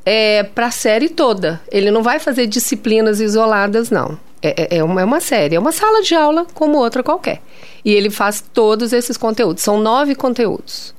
é, 0.06 0.44
para 0.44 0.68
a 0.68 0.72
série 0.72 1.10
toda. 1.10 1.62
Ele 1.72 1.92
não 1.92 2.04
vai 2.04 2.20
fazer 2.20 2.48
disciplinas 2.48 3.20
isoladas, 3.20 3.90
não. 3.90 4.18
É, 4.42 4.76
é, 4.76 4.78
é, 4.78 4.84
uma, 4.84 5.02
é 5.02 5.06
uma 5.06 5.20
série, 5.20 5.56
é 5.56 5.60
uma 5.60 5.72
sala 5.72 6.02
de 6.02 6.16
aula 6.16 6.48
como 6.54 6.78
outra 6.78 7.04
qualquer. 7.04 7.42
E 7.86 7.94
ele 7.94 8.10
faz 8.10 8.44
todos 8.54 8.92
esses 8.92 9.16
conteúdos. 9.16 9.62
São 9.64 9.80
nove 9.80 10.16
conteúdos. 10.16 10.94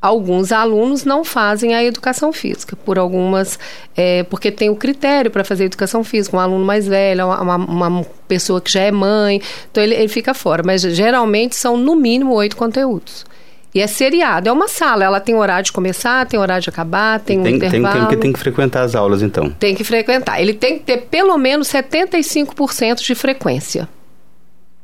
Alguns 0.00 0.50
alunos 0.50 1.04
não 1.04 1.24
fazem 1.24 1.74
a 1.74 1.84
educação 1.84 2.32
física, 2.32 2.74
por 2.74 2.98
algumas. 2.98 3.58
É, 3.94 4.22
porque 4.22 4.50
tem 4.50 4.70
o 4.70 4.76
critério 4.76 5.30
para 5.30 5.44
fazer 5.44 5.64
educação 5.64 6.02
física, 6.02 6.36
um 6.36 6.40
aluno 6.40 6.64
mais 6.64 6.86
velho, 6.86 7.26
uma, 7.26 7.56
uma 7.56 8.06
pessoa 8.26 8.62
que 8.62 8.72
já 8.72 8.80
é 8.80 8.90
mãe, 8.90 9.42
então 9.70 9.82
ele, 9.82 9.94
ele 9.94 10.08
fica 10.08 10.32
fora. 10.32 10.62
Mas 10.64 10.80
geralmente 10.80 11.54
são 11.54 11.76
no 11.76 11.94
mínimo 11.94 12.32
oito 12.32 12.56
conteúdos. 12.56 13.26
E 13.74 13.80
é 13.80 13.86
seriado, 13.86 14.48
é 14.48 14.52
uma 14.52 14.66
sala, 14.66 15.04
ela 15.04 15.20
tem 15.20 15.34
horário 15.34 15.64
de 15.64 15.72
começar, 15.72 16.26
tem 16.26 16.40
horário 16.40 16.62
de 16.62 16.68
acabar, 16.68 17.20
tem, 17.20 17.40
tem 17.40 17.52
um 17.52 17.56
intervalo. 17.56 17.92
Tem, 17.92 18.00
tem, 18.00 18.08
que, 18.08 18.16
tem 18.16 18.32
que 18.32 18.38
frequentar 18.38 18.82
as 18.82 18.96
aulas, 18.96 19.22
então. 19.22 19.48
Tem 19.50 19.74
que 19.74 19.84
frequentar. 19.84 20.40
Ele 20.40 20.54
tem 20.54 20.78
que 20.78 20.84
ter 20.84 21.02
pelo 21.02 21.38
menos 21.38 21.68
75% 21.68 23.00
de 23.00 23.14
frequência. 23.14 23.88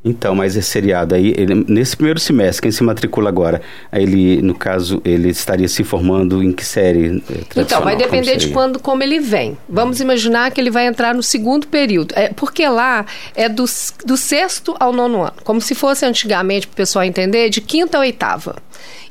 Então, 0.06 0.36
mas 0.36 0.56
esse 0.56 0.70
seriado 0.70 1.16
aí, 1.16 1.34
ele, 1.36 1.64
nesse 1.66 1.96
primeiro 1.96 2.20
semestre, 2.20 2.62
quem 2.62 2.70
se 2.70 2.84
matricula 2.84 3.28
agora, 3.28 3.60
ele, 3.92 4.40
no 4.40 4.54
caso, 4.54 5.02
ele 5.04 5.30
estaria 5.30 5.66
se 5.66 5.82
formando 5.82 6.40
em 6.44 6.52
que 6.52 6.64
série? 6.64 7.20
É, 7.28 7.60
então, 7.60 7.82
vai 7.82 7.96
depender 7.96 8.36
de 8.36 8.50
quando, 8.50 8.78
como 8.78 9.02
ele 9.02 9.18
vem. 9.18 9.58
Vamos 9.68 10.00
imaginar 10.00 10.52
que 10.52 10.60
ele 10.60 10.70
vai 10.70 10.86
entrar 10.86 11.12
no 11.12 11.24
segundo 11.24 11.66
período. 11.66 12.14
É, 12.16 12.28
porque 12.28 12.68
lá 12.68 13.04
é 13.34 13.48
do, 13.48 13.64
do 14.04 14.16
sexto 14.16 14.76
ao 14.78 14.92
nono 14.92 15.22
ano. 15.22 15.34
Como 15.42 15.60
se 15.60 15.74
fosse 15.74 16.06
antigamente, 16.06 16.68
para 16.68 16.74
o 16.74 16.76
pessoal 16.76 17.04
entender, 17.04 17.50
de 17.50 17.60
quinta 17.60 17.98
a 17.98 18.02
oitava. 18.02 18.54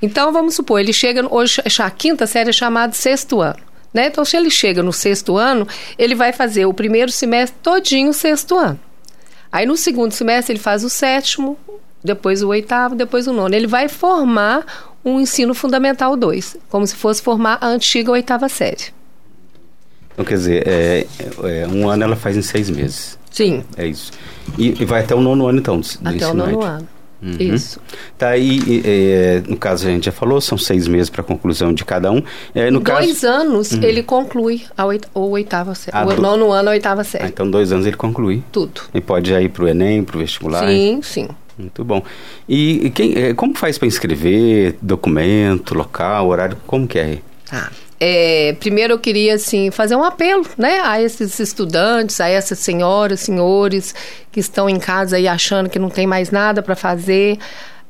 Então, 0.01 0.31
vamos 0.31 0.55
supor, 0.55 0.79
ele 0.79 0.93
chega, 0.93 1.27
hoje 1.29 1.61
a 1.77 1.89
quinta 1.89 2.25
série 2.25 2.51
é 2.51 2.53
chamada 2.53 2.93
sexto 2.93 3.41
ano. 3.41 3.59
Né? 3.93 4.07
Então, 4.07 4.23
se 4.23 4.37
ele 4.37 4.49
chega 4.49 4.81
no 4.81 4.93
sexto 4.93 5.35
ano, 5.35 5.67
ele 5.97 6.15
vai 6.15 6.31
fazer 6.31 6.65
o 6.65 6.73
primeiro 6.73 7.11
semestre 7.11 7.57
todinho 7.61 8.13
sexto 8.13 8.57
ano. 8.57 8.79
Aí 9.51 9.65
no 9.65 9.77
segundo 9.77 10.11
semestre 10.11 10.53
ele 10.53 10.59
faz 10.59 10.83
o 10.83 10.89
sétimo, 10.89 11.57
depois 12.03 12.43
o 12.43 12.49
oitavo, 12.49 12.95
depois 12.95 13.27
o 13.27 13.33
nono. 13.33 13.55
Ele 13.55 13.67
vai 13.67 13.87
formar 13.87 14.93
um 15.03 15.19
ensino 15.19 15.53
fundamental 15.53 16.15
2, 16.15 16.57
como 16.69 16.85
se 16.85 16.95
fosse 16.95 17.21
formar 17.21 17.57
a 17.61 17.67
antiga 17.67 18.11
oitava 18.11 18.49
série. 18.49 18.93
Então, 20.13 20.23
quer 20.23 20.35
dizer, 20.35 20.67
é, 20.67 21.07
é, 21.43 21.67
um 21.67 21.89
ano 21.89 22.03
ela 22.03 22.15
faz 22.15 22.37
em 22.37 22.41
seis 22.41 22.69
meses. 22.69 23.19
Sim. 23.29 23.63
É 23.75 23.85
isso. 23.85 24.11
E, 24.57 24.81
e 24.81 24.85
vai 24.85 25.01
até 25.01 25.13
o 25.13 25.19
nono 25.19 25.45
ano, 25.47 25.59
então, 25.59 25.79
do 25.79 26.09
Até 26.09 26.27
o 26.27 26.33
nono 26.33 26.63
ano. 26.63 26.87
Uhum. 27.21 27.35
Isso. 27.39 27.79
Tá 28.17 28.29
aí, 28.29 28.81
é, 28.85 29.41
no 29.47 29.57
caso 29.57 29.87
a 29.87 29.91
gente 29.91 30.05
já 30.05 30.11
falou, 30.11 30.39
são 30.39 30.57
seis 30.57 30.87
meses 30.87 31.09
para 31.09 31.21
a 31.21 31.23
conclusão 31.23 31.73
de 31.73 31.83
cada 31.83 32.11
um. 32.11 32.21
É, 32.53 32.69
no 32.69 32.79
dois 32.79 33.21
caso, 33.21 33.27
anos 33.27 33.71
uhum. 33.71 33.83
ele 33.83 34.03
conclui 34.03 34.63
a 34.77 34.85
oit 34.85 35.07
o 35.13 35.29
oitava 35.31 35.73
série. 35.73 35.97
Ah, 35.97 36.05
o 36.05 36.13
do... 36.13 36.21
nono 36.21 36.51
ano, 36.51 36.69
a 36.69 36.71
oitava 36.73 37.03
série. 37.03 37.25
Ah, 37.25 37.27
então 37.27 37.49
dois 37.49 37.71
anos 37.71 37.85
ele 37.85 37.95
conclui. 37.95 38.43
Tudo. 38.51 38.81
E 38.93 39.01
pode 39.01 39.33
ir 39.33 39.49
para 39.49 39.63
o 39.63 39.67
Enem, 39.67 40.03
para 40.03 40.17
o 40.17 40.19
vestibular? 40.19 40.67
Sim, 40.67 40.99
sim. 41.01 41.27
Muito 41.57 41.83
bom. 41.85 42.03
E, 42.49 42.91
quem, 42.93 43.13
é, 43.15 43.33
como 43.33 43.55
faz 43.55 43.77
para 43.77 43.87
inscrever? 43.87 44.75
Documento, 44.81 45.73
local, 45.73 46.27
horário? 46.27 46.57
Como 46.67 46.85
que 46.85 46.99
é? 46.99 47.17
Tá. 47.49 47.71
Ah. 47.71 47.84
É, 47.99 48.55
primeiro 48.59 48.93
eu 48.93 48.99
queria 48.99 49.35
assim 49.35 49.71
fazer 49.71 49.95
um 49.95 50.03
apelo, 50.03 50.45
né, 50.57 50.81
a 50.83 51.01
esses 51.01 51.39
estudantes, 51.39 52.19
a 52.19 52.27
essas 52.27 52.59
senhoras, 52.59 53.21
senhores 53.21 53.95
que 54.31 54.39
estão 54.39 54.69
em 54.69 54.79
casa 54.79 55.15
aí 55.15 55.27
achando 55.27 55.69
que 55.69 55.79
não 55.79 55.89
tem 55.89 56.05
mais 56.05 56.29
nada 56.29 56.61
para 56.61 56.75
fazer. 56.75 57.37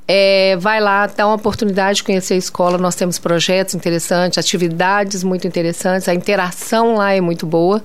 É, 0.07 0.55
vai 0.57 0.79
lá, 0.79 1.07
dá 1.07 1.25
uma 1.25 1.35
oportunidade 1.35 1.97
de 1.97 2.03
conhecer 2.03 2.35
a 2.35 2.37
escola. 2.37 2.77
Nós 2.77 2.93
temos 2.93 3.17
projetos 3.17 3.73
interessantes, 3.73 4.37
atividades 4.37 5.23
muito 5.23 5.47
interessantes, 5.47 6.07
a 6.07 6.13
interação 6.13 6.95
lá 6.95 7.13
é 7.13 7.21
muito 7.21 7.45
boa. 7.45 7.83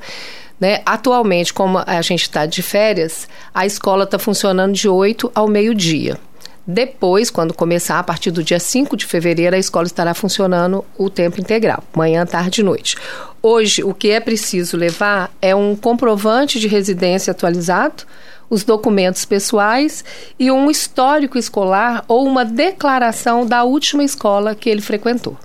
Né? 0.61 0.83
Atualmente, 0.85 1.55
como 1.55 1.83
a 1.87 2.03
gente 2.03 2.23
está 2.23 2.45
de 2.45 2.63
férias, 2.63 3.27
a 3.55 3.65
escola 3.65 4.05
está 4.05 4.19
funcionando 4.19 4.75
de 4.75 4.87
8 4.87 5.33
ao 5.35 5.49
meio-dia. 5.49 6.19
Depois, 6.73 7.31
quando 7.31 7.53
começar, 7.53 7.99
a 7.99 8.03
partir 8.03 8.31
do 8.31 8.45
dia 8.45 8.61
5 8.61 8.97
de 8.97 9.05
fevereiro, 9.05 9.57
a 9.57 9.59
escola 9.59 9.87
estará 9.87 10.15
funcionando 10.15 10.85
o 10.97 11.11
tempo 11.11 11.41
integral, 11.41 11.83
manhã, 11.97 12.25
tarde 12.25 12.61
e 12.61 12.65
noite. 12.65 12.97
Hoje, 13.43 13.83
o 13.83 13.93
que 13.93 14.11
é 14.11 14.21
preciso 14.21 14.77
levar 14.77 15.33
é 15.43 15.53
um 15.53 15.75
comprovante 15.75 16.61
de 16.61 16.69
residência 16.69 17.33
atualizado, 17.33 18.05
os 18.49 18.63
documentos 18.63 19.25
pessoais 19.25 20.05
e 20.39 20.49
um 20.53 20.71
histórico 20.71 21.37
escolar 21.37 22.05
ou 22.07 22.25
uma 22.25 22.45
declaração 22.45 23.45
da 23.45 23.65
última 23.65 24.05
escola 24.05 24.55
que 24.55 24.71
ele 24.71 24.81
frequentou 24.81 25.37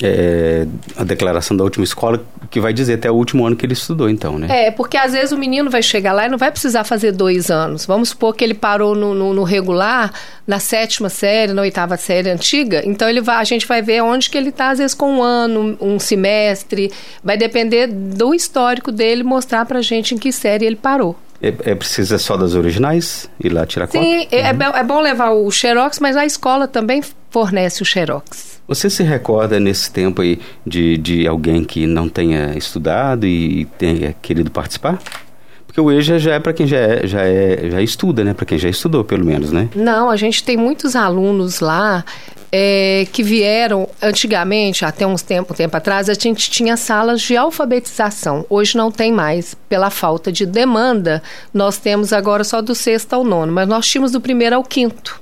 é, 0.00 0.66
a 0.96 1.02
declaração 1.02 1.56
da 1.56 1.64
última 1.64 1.84
escola 1.84 2.24
que 2.50 2.60
vai 2.60 2.72
dizer 2.72 2.94
até 2.94 3.10
o 3.10 3.14
último 3.14 3.44
ano 3.44 3.56
que 3.56 3.66
ele 3.66 3.72
estudou, 3.72 4.08
então, 4.08 4.38
né? 4.38 4.66
É, 4.66 4.70
porque 4.70 4.96
às 4.96 5.12
vezes 5.12 5.32
o 5.32 5.36
menino 5.36 5.68
vai 5.68 5.82
chegar 5.82 6.12
lá 6.12 6.26
e 6.26 6.28
não 6.28 6.38
vai 6.38 6.50
precisar 6.50 6.84
fazer 6.84 7.12
dois 7.12 7.50
anos. 7.50 7.84
Vamos 7.84 8.10
supor 8.10 8.34
que 8.34 8.44
ele 8.44 8.54
parou 8.54 8.94
no, 8.94 9.12
no, 9.12 9.34
no 9.34 9.42
regular, 9.42 10.12
na 10.46 10.60
sétima 10.60 11.08
série, 11.08 11.52
na 11.52 11.62
oitava 11.62 11.96
série 11.96 12.30
antiga, 12.30 12.82
então 12.84 13.08
ele 13.08 13.20
vai, 13.20 13.36
a 13.36 13.44
gente 13.44 13.66
vai 13.66 13.82
ver 13.82 14.02
onde 14.02 14.30
que 14.30 14.38
ele 14.38 14.50
está, 14.50 14.70
às 14.70 14.78
vezes 14.78 14.94
com 14.94 15.18
um 15.18 15.22
ano, 15.22 15.76
um 15.80 15.98
semestre. 15.98 16.92
Vai 17.22 17.36
depender 17.36 17.88
do 17.88 18.32
histórico 18.34 18.92
dele 18.92 19.24
mostrar 19.24 19.66
pra 19.66 19.82
gente 19.82 20.14
em 20.14 20.18
que 20.18 20.30
série 20.30 20.64
ele 20.64 20.76
parou. 20.76 21.16
É, 21.42 21.48
é 21.48 21.74
precisa 21.74 22.18
só 22.18 22.36
das 22.36 22.54
originais? 22.54 23.28
Ir 23.42 23.50
lá 23.50 23.66
tirar 23.66 23.86
Sim, 23.88 23.98
cópia? 23.98 24.20
Sim, 24.20 24.28
é, 24.30 24.52
uhum. 24.52 24.76
é, 24.76 24.84
bom 24.84 25.00
levar 25.00 25.30
o 25.30 25.50
xerox, 25.50 25.98
mas 26.00 26.16
a 26.16 26.24
escola 26.24 26.66
também 26.66 27.02
fornece 27.30 27.82
o 27.82 27.84
xerox. 27.84 28.57
Você 28.68 28.90
se 28.90 29.02
recorda 29.02 29.58
nesse 29.58 29.90
tempo 29.90 30.20
aí 30.20 30.38
de, 30.64 30.98
de 30.98 31.26
alguém 31.26 31.64
que 31.64 31.86
não 31.86 32.06
tenha 32.06 32.56
estudado 32.56 33.26
e 33.26 33.64
tenha 33.78 34.14
querido 34.20 34.50
participar? 34.50 34.98
Porque 35.66 35.80
o 35.80 35.90
EJA 35.90 36.18
já 36.18 36.34
é 36.34 36.38
para 36.38 36.52
quem 36.52 36.66
já, 36.66 36.76
é, 36.76 37.06
já, 37.06 37.22
é, 37.22 37.70
já 37.70 37.80
estuda, 37.80 38.22
né? 38.22 38.34
Para 38.34 38.44
quem 38.44 38.58
já 38.58 38.68
estudou, 38.68 39.02
pelo 39.02 39.24
menos, 39.24 39.50
né? 39.50 39.70
Não, 39.74 40.10
a 40.10 40.16
gente 40.16 40.44
tem 40.44 40.58
muitos 40.58 40.94
alunos 40.94 41.60
lá 41.60 42.04
é, 42.52 43.06
que 43.10 43.22
vieram 43.22 43.88
antigamente, 44.02 44.84
até 44.84 45.06
uns 45.06 45.22
tempo, 45.22 45.54
um 45.54 45.56
tempo 45.56 45.74
atrás, 45.74 46.10
a 46.10 46.14
gente 46.14 46.50
tinha 46.50 46.76
salas 46.76 47.22
de 47.22 47.38
alfabetização. 47.38 48.44
Hoje 48.50 48.76
não 48.76 48.90
tem 48.90 49.10
mais, 49.10 49.54
pela 49.66 49.88
falta 49.88 50.30
de 50.30 50.44
demanda. 50.44 51.22
Nós 51.54 51.78
temos 51.78 52.12
agora 52.12 52.44
só 52.44 52.60
do 52.60 52.74
sexto 52.74 53.14
ao 53.14 53.24
nono, 53.24 53.50
mas 53.50 53.66
nós 53.66 53.86
tínhamos 53.86 54.12
do 54.12 54.20
primeiro 54.20 54.56
ao 54.56 54.62
quinto. 54.62 55.18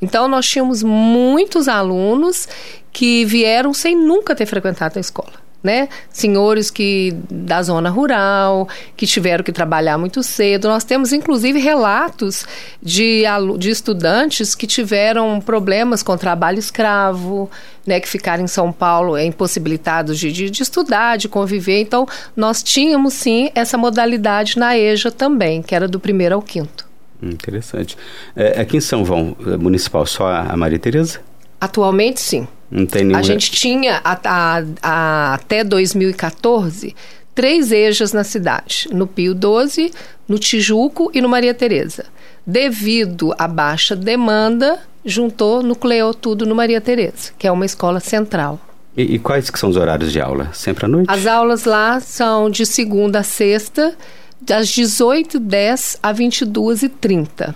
Então, 0.00 0.28
nós 0.28 0.46
tínhamos 0.46 0.82
muitos 0.82 1.66
alunos 1.68 2.48
que 2.92 3.24
vieram 3.24 3.72
sem 3.74 3.96
nunca 3.96 4.34
ter 4.34 4.46
frequentado 4.46 4.98
a 4.98 5.00
escola 5.00 5.48
né? 5.62 5.88
Senhores 6.10 6.70
que 6.70 7.14
da 7.28 7.62
zona 7.62 7.90
rural, 7.90 8.68
que 8.96 9.06
tiveram 9.06 9.42
que 9.42 9.52
trabalhar 9.52 9.98
muito 9.98 10.22
cedo. 10.22 10.68
Nós 10.68 10.84
temos 10.84 11.12
inclusive 11.12 11.58
relatos 11.58 12.46
de, 12.82 13.24
de 13.58 13.70
estudantes 13.70 14.54
que 14.54 14.66
tiveram 14.66 15.40
problemas 15.40 16.02
com 16.02 16.16
trabalho 16.16 16.58
escravo, 16.58 17.50
né? 17.86 17.98
Que 17.98 18.08
ficaram 18.08 18.44
em 18.44 18.48
São 18.48 18.72
Paulo 18.72 19.16
é, 19.16 19.24
impossibilitados 19.24 20.18
de, 20.18 20.32
de, 20.32 20.50
de 20.50 20.62
estudar, 20.62 21.18
de 21.18 21.28
conviver. 21.28 21.80
Então, 21.80 22.06
nós 22.36 22.62
tínhamos 22.62 23.14
sim 23.14 23.50
essa 23.54 23.76
modalidade 23.76 24.58
na 24.58 24.78
EJA 24.78 25.10
também, 25.10 25.60
que 25.62 25.74
era 25.74 25.88
do 25.88 25.98
primeiro 25.98 26.36
ao 26.36 26.42
quinto. 26.42 26.86
Interessante. 27.20 27.96
É, 28.36 28.60
aqui 28.60 28.76
em 28.76 28.80
São 28.80 29.04
João 29.04 29.36
é, 29.44 29.56
Municipal, 29.56 30.06
só 30.06 30.28
a 30.28 30.56
Maria 30.56 30.78
Tereza? 30.78 31.18
Atualmente, 31.60 32.20
sim. 32.20 32.46
Não 32.70 32.86
tem 32.86 33.04
nenhum... 33.04 33.18
A 33.18 33.22
gente 33.22 33.50
tinha, 33.50 34.00
a, 34.04 34.18
a, 34.24 34.62
a, 34.82 35.34
até 35.34 35.64
2014, 35.64 36.94
três 37.34 37.72
EJAs 37.72 38.12
na 38.12 38.24
cidade, 38.24 38.88
no 38.92 39.06
Pio 39.06 39.34
12, 39.34 39.92
no 40.26 40.38
Tijuco 40.38 41.10
e 41.14 41.20
no 41.20 41.28
Maria 41.28 41.54
Tereza. 41.54 42.04
Devido 42.46 43.34
à 43.38 43.46
baixa 43.46 43.94
demanda, 43.94 44.78
juntou, 45.04 45.62
nucleou 45.62 46.12
tudo 46.12 46.44
no 46.44 46.54
Maria 46.54 46.80
Tereza, 46.80 47.32
que 47.38 47.46
é 47.46 47.52
uma 47.52 47.64
escola 47.64 48.00
central. 48.00 48.60
E, 48.96 49.14
e, 49.14 49.18
quais 49.18 49.48
que 49.48 49.58
são 49.58 49.70
os 49.70 49.76
horários 49.76 50.10
de 50.10 50.20
aula? 50.20 50.50
Sempre 50.52 50.86
à 50.86 50.88
noite? 50.88 51.08
As 51.08 51.26
aulas 51.26 51.64
lá 51.64 52.00
são 52.00 52.50
de 52.50 52.66
segunda 52.66 53.20
a 53.20 53.22
sexta, 53.22 53.94
das 54.40 54.68
18h10 54.68 55.98
a 56.02 56.12
22h30. 56.12 57.54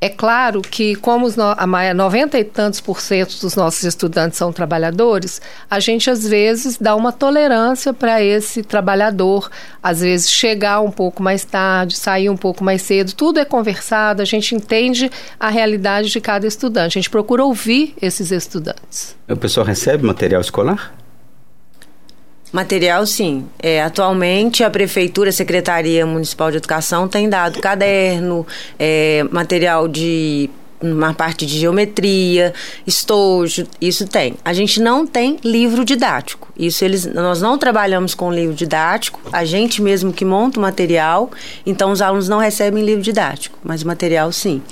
É 0.00 0.08
claro 0.08 0.60
que, 0.60 0.94
como 0.96 1.24
os 1.24 1.34
no, 1.34 1.44
a 1.44 1.94
90 1.94 2.38
e 2.38 2.44
tantos 2.44 2.80
por 2.80 3.00
cento 3.00 3.40
dos 3.40 3.56
nossos 3.56 3.84
estudantes 3.84 4.36
são 4.36 4.52
trabalhadores, 4.52 5.40
a 5.70 5.80
gente 5.80 6.10
às 6.10 6.28
vezes 6.28 6.76
dá 6.78 6.94
uma 6.94 7.10
tolerância 7.10 7.92
para 7.92 8.22
esse 8.22 8.62
trabalhador, 8.62 9.50
às 9.82 10.00
vezes 10.00 10.30
chegar 10.30 10.80
um 10.80 10.90
pouco 10.90 11.22
mais 11.22 11.44
tarde, 11.44 11.96
sair 11.96 12.28
um 12.28 12.36
pouco 12.36 12.62
mais 12.62 12.82
cedo, 12.82 13.14
tudo 13.14 13.40
é 13.40 13.44
conversado, 13.44 14.20
a 14.20 14.26
gente 14.26 14.54
entende 14.54 15.10
a 15.40 15.48
realidade 15.48 16.10
de 16.10 16.20
cada 16.20 16.46
estudante, 16.46 16.98
a 16.98 17.00
gente 17.00 17.10
procura 17.10 17.42
ouvir 17.42 17.94
esses 18.00 18.30
estudantes. 18.30 19.16
O 19.28 19.36
pessoal 19.36 19.64
recebe 19.64 20.04
material 20.04 20.40
escolar? 20.40 20.92
Material, 22.54 23.04
sim. 23.04 23.48
É, 23.60 23.82
atualmente, 23.82 24.62
a 24.62 24.70
Prefeitura, 24.70 25.30
a 25.30 25.32
Secretaria 25.32 26.06
Municipal 26.06 26.52
de 26.52 26.58
Educação 26.58 27.08
tem 27.08 27.28
dado 27.28 27.58
caderno, 27.58 28.46
é, 28.78 29.24
material 29.28 29.88
de 29.88 30.48
uma 30.92 31.14
parte 31.14 31.46
de 31.46 31.58
geometria, 31.58 32.52
estojo, 32.86 33.66
isso 33.80 34.06
tem. 34.06 34.34
A 34.44 34.52
gente 34.52 34.80
não 34.80 35.06
tem 35.06 35.38
livro 35.44 35.84
didático. 35.84 36.52
Isso 36.56 36.84
eles, 36.84 37.04
nós 37.06 37.40
não 37.40 37.58
trabalhamos 37.58 38.14
com 38.14 38.32
livro 38.32 38.54
didático, 38.54 39.20
a 39.32 39.44
gente 39.44 39.82
mesmo 39.82 40.12
que 40.12 40.24
monta 40.24 40.58
o 40.58 40.62
material, 40.62 41.30
então 41.66 41.90
os 41.90 42.00
alunos 42.00 42.28
não 42.28 42.38
recebem 42.38 42.84
livro 42.84 43.02
didático, 43.02 43.58
mas 43.62 43.82
o 43.82 43.86
material 43.86 44.30
sim. 44.30 44.62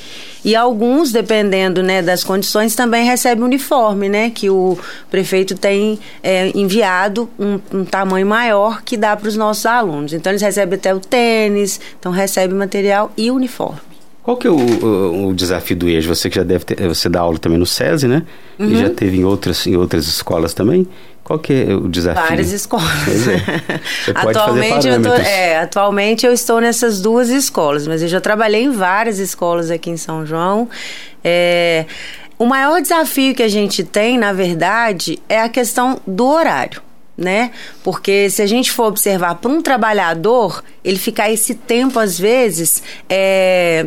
E 0.44 0.56
alguns, 0.56 1.12
dependendo 1.12 1.82
né, 1.82 2.02
das 2.02 2.24
condições, 2.24 2.74
também 2.74 3.04
recebem 3.04 3.44
uniforme, 3.44 4.08
né? 4.08 4.30
Que 4.30 4.50
o 4.50 4.76
prefeito 5.10 5.54
tem 5.54 6.00
é, 6.22 6.50
enviado 6.54 7.30
um, 7.38 7.60
um, 7.72 7.84
tamanho 7.84 8.26
maior 8.26 8.82
que 8.82 8.96
dá 8.96 9.16
para 9.16 9.28
os 9.28 9.36
nossos 9.36 9.64
alunos. 9.66 10.12
Então 10.12 10.32
eles 10.32 10.42
recebem 10.42 10.76
até 10.76 10.92
o 10.92 10.98
tênis, 10.98 11.80
então 11.98 12.10
recebem 12.10 12.56
material 12.56 13.12
e 13.16 13.30
uniforme. 13.30 13.91
Qual 14.22 14.36
que 14.36 14.46
é 14.46 14.50
o, 14.50 14.56
o, 14.56 15.28
o, 15.28 15.34
desafio 15.34 15.76
do 15.76 15.88
EJA? 15.88 16.14
Você 16.14 16.30
que 16.30 16.36
já 16.36 16.44
deve 16.44 16.64
ter, 16.64 16.86
você 16.86 17.08
dá 17.08 17.20
aula 17.20 17.38
também 17.38 17.58
no 17.58 17.66
SESI, 17.66 18.06
né? 18.06 18.22
Uhum. 18.56 18.68
E 18.68 18.76
já 18.76 18.88
teve 18.88 19.18
em 19.18 19.24
outras, 19.24 19.66
em 19.66 19.76
outras 19.76 20.06
escolas 20.06 20.54
também. 20.54 20.86
Qual 21.24 21.38
que 21.38 21.52
é 21.52 21.74
o 21.74 21.88
desafio? 21.88 22.22
Várias 22.22 22.52
escolas. 22.52 22.86
É. 23.28 24.12
Atualmente, 24.14 24.86
eu 24.86 25.02
tô, 25.02 25.12
é, 25.14 25.58
atualmente 25.58 26.26
eu 26.26 26.32
estou 26.32 26.60
nessas 26.60 27.00
duas 27.00 27.30
escolas, 27.30 27.86
mas 27.86 28.02
eu 28.02 28.08
já 28.08 28.20
trabalhei 28.20 28.62
em 28.62 28.70
várias 28.70 29.18
escolas 29.18 29.70
aqui 29.70 29.90
em 29.90 29.96
São 29.96 30.24
João. 30.24 30.68
É, 31.24 31.86
o 32.38 32.46
maior 32.46 32.80
desafio 32.80 33.34
que 33.34 33.42
a 33.42 33.48
gente 33.48 33.82
tem, 33.82 34.18
na 34.18 34.32
verdade, 34.32 35.18
é 35.28 35.40
a 35.40 35.48
questão 35.48 36.00
do 36.06 36.26
horário 36.26 36.82
né? 37.14 37.50
Porque 37.84 38.30
se 38.30 38.40
a 38.40 38.46
gente 38.46 38.72
for 38.72 38.86
observar 38.86 39.34
para 39.36 39.50
um 39.50 39.60
trabalhador, 39.60 40.64
ele 40.82 40.98
ficar 40.98 41.30
esse 41.30 41.54
tempo 41.54 41.98
às 41.98 42.18
vezes 42.18 42.82
é 43.08 43.86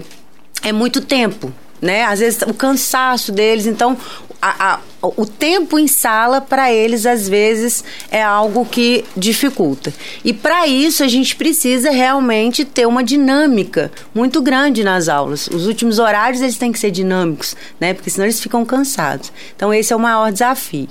é 0.66 0.72
muito 0.72 1.00
tempo, 1.00 1.54
né? 1.82 2.04
Às 2.04 2.20
vezes 2.20 2.42
o 2.42 2.54
cansaço 2.54 3.32
deles, 3.32 3.68
então 3.68 3.96
a, 4.42 4.74
a, 4.74 4.80
o 5.18 5.26
tempo 5.26 5.78
em 5.78 5.88
sala 5.88 6.42
para 6.42 6.72
eles 6.72 7.06
às 7.06 7.28
vezes 7.28 7.84
é 8.10 8.22
algo 8.24 8.66
que 8.66 9.04
dificulta. 9.16 9.94
E 10.24 10.34
para 10.34 10.68
isso 10.68 11.04
a 11.04 11.08
gente 11.08 11.36
precisa 11.36 11.90
realmente 11.90 12.66
ter 12.66 12.86
uma 12.86 13.04
dinâmica 13.04 13.92
muito 14.14 14.42
grande 14.42 14.84
nas 14.84 15.08
aulas. 15.08 15.48
Os 15.48 15.68
últimos 15.68 16.00
horários 16.00 16.42
eles 16.42 16.58
têm 16.58 16.72
que 16.72 16.80
ser 16.80 16.92
dinâmicos, 16.92 17.56
né? 17.80 17.94
Porque 17.94 18.10
senão 18.10 18.26
eles 18.26 18.40
ficam 18.40 18.66
cansados. 18.66 19.32
Então 19.56 19.74
esse 19.74 19.92
é 19.92 19.96
o 19.96 20.00
maior 20.00 20.32
desafio. 20.32 20.88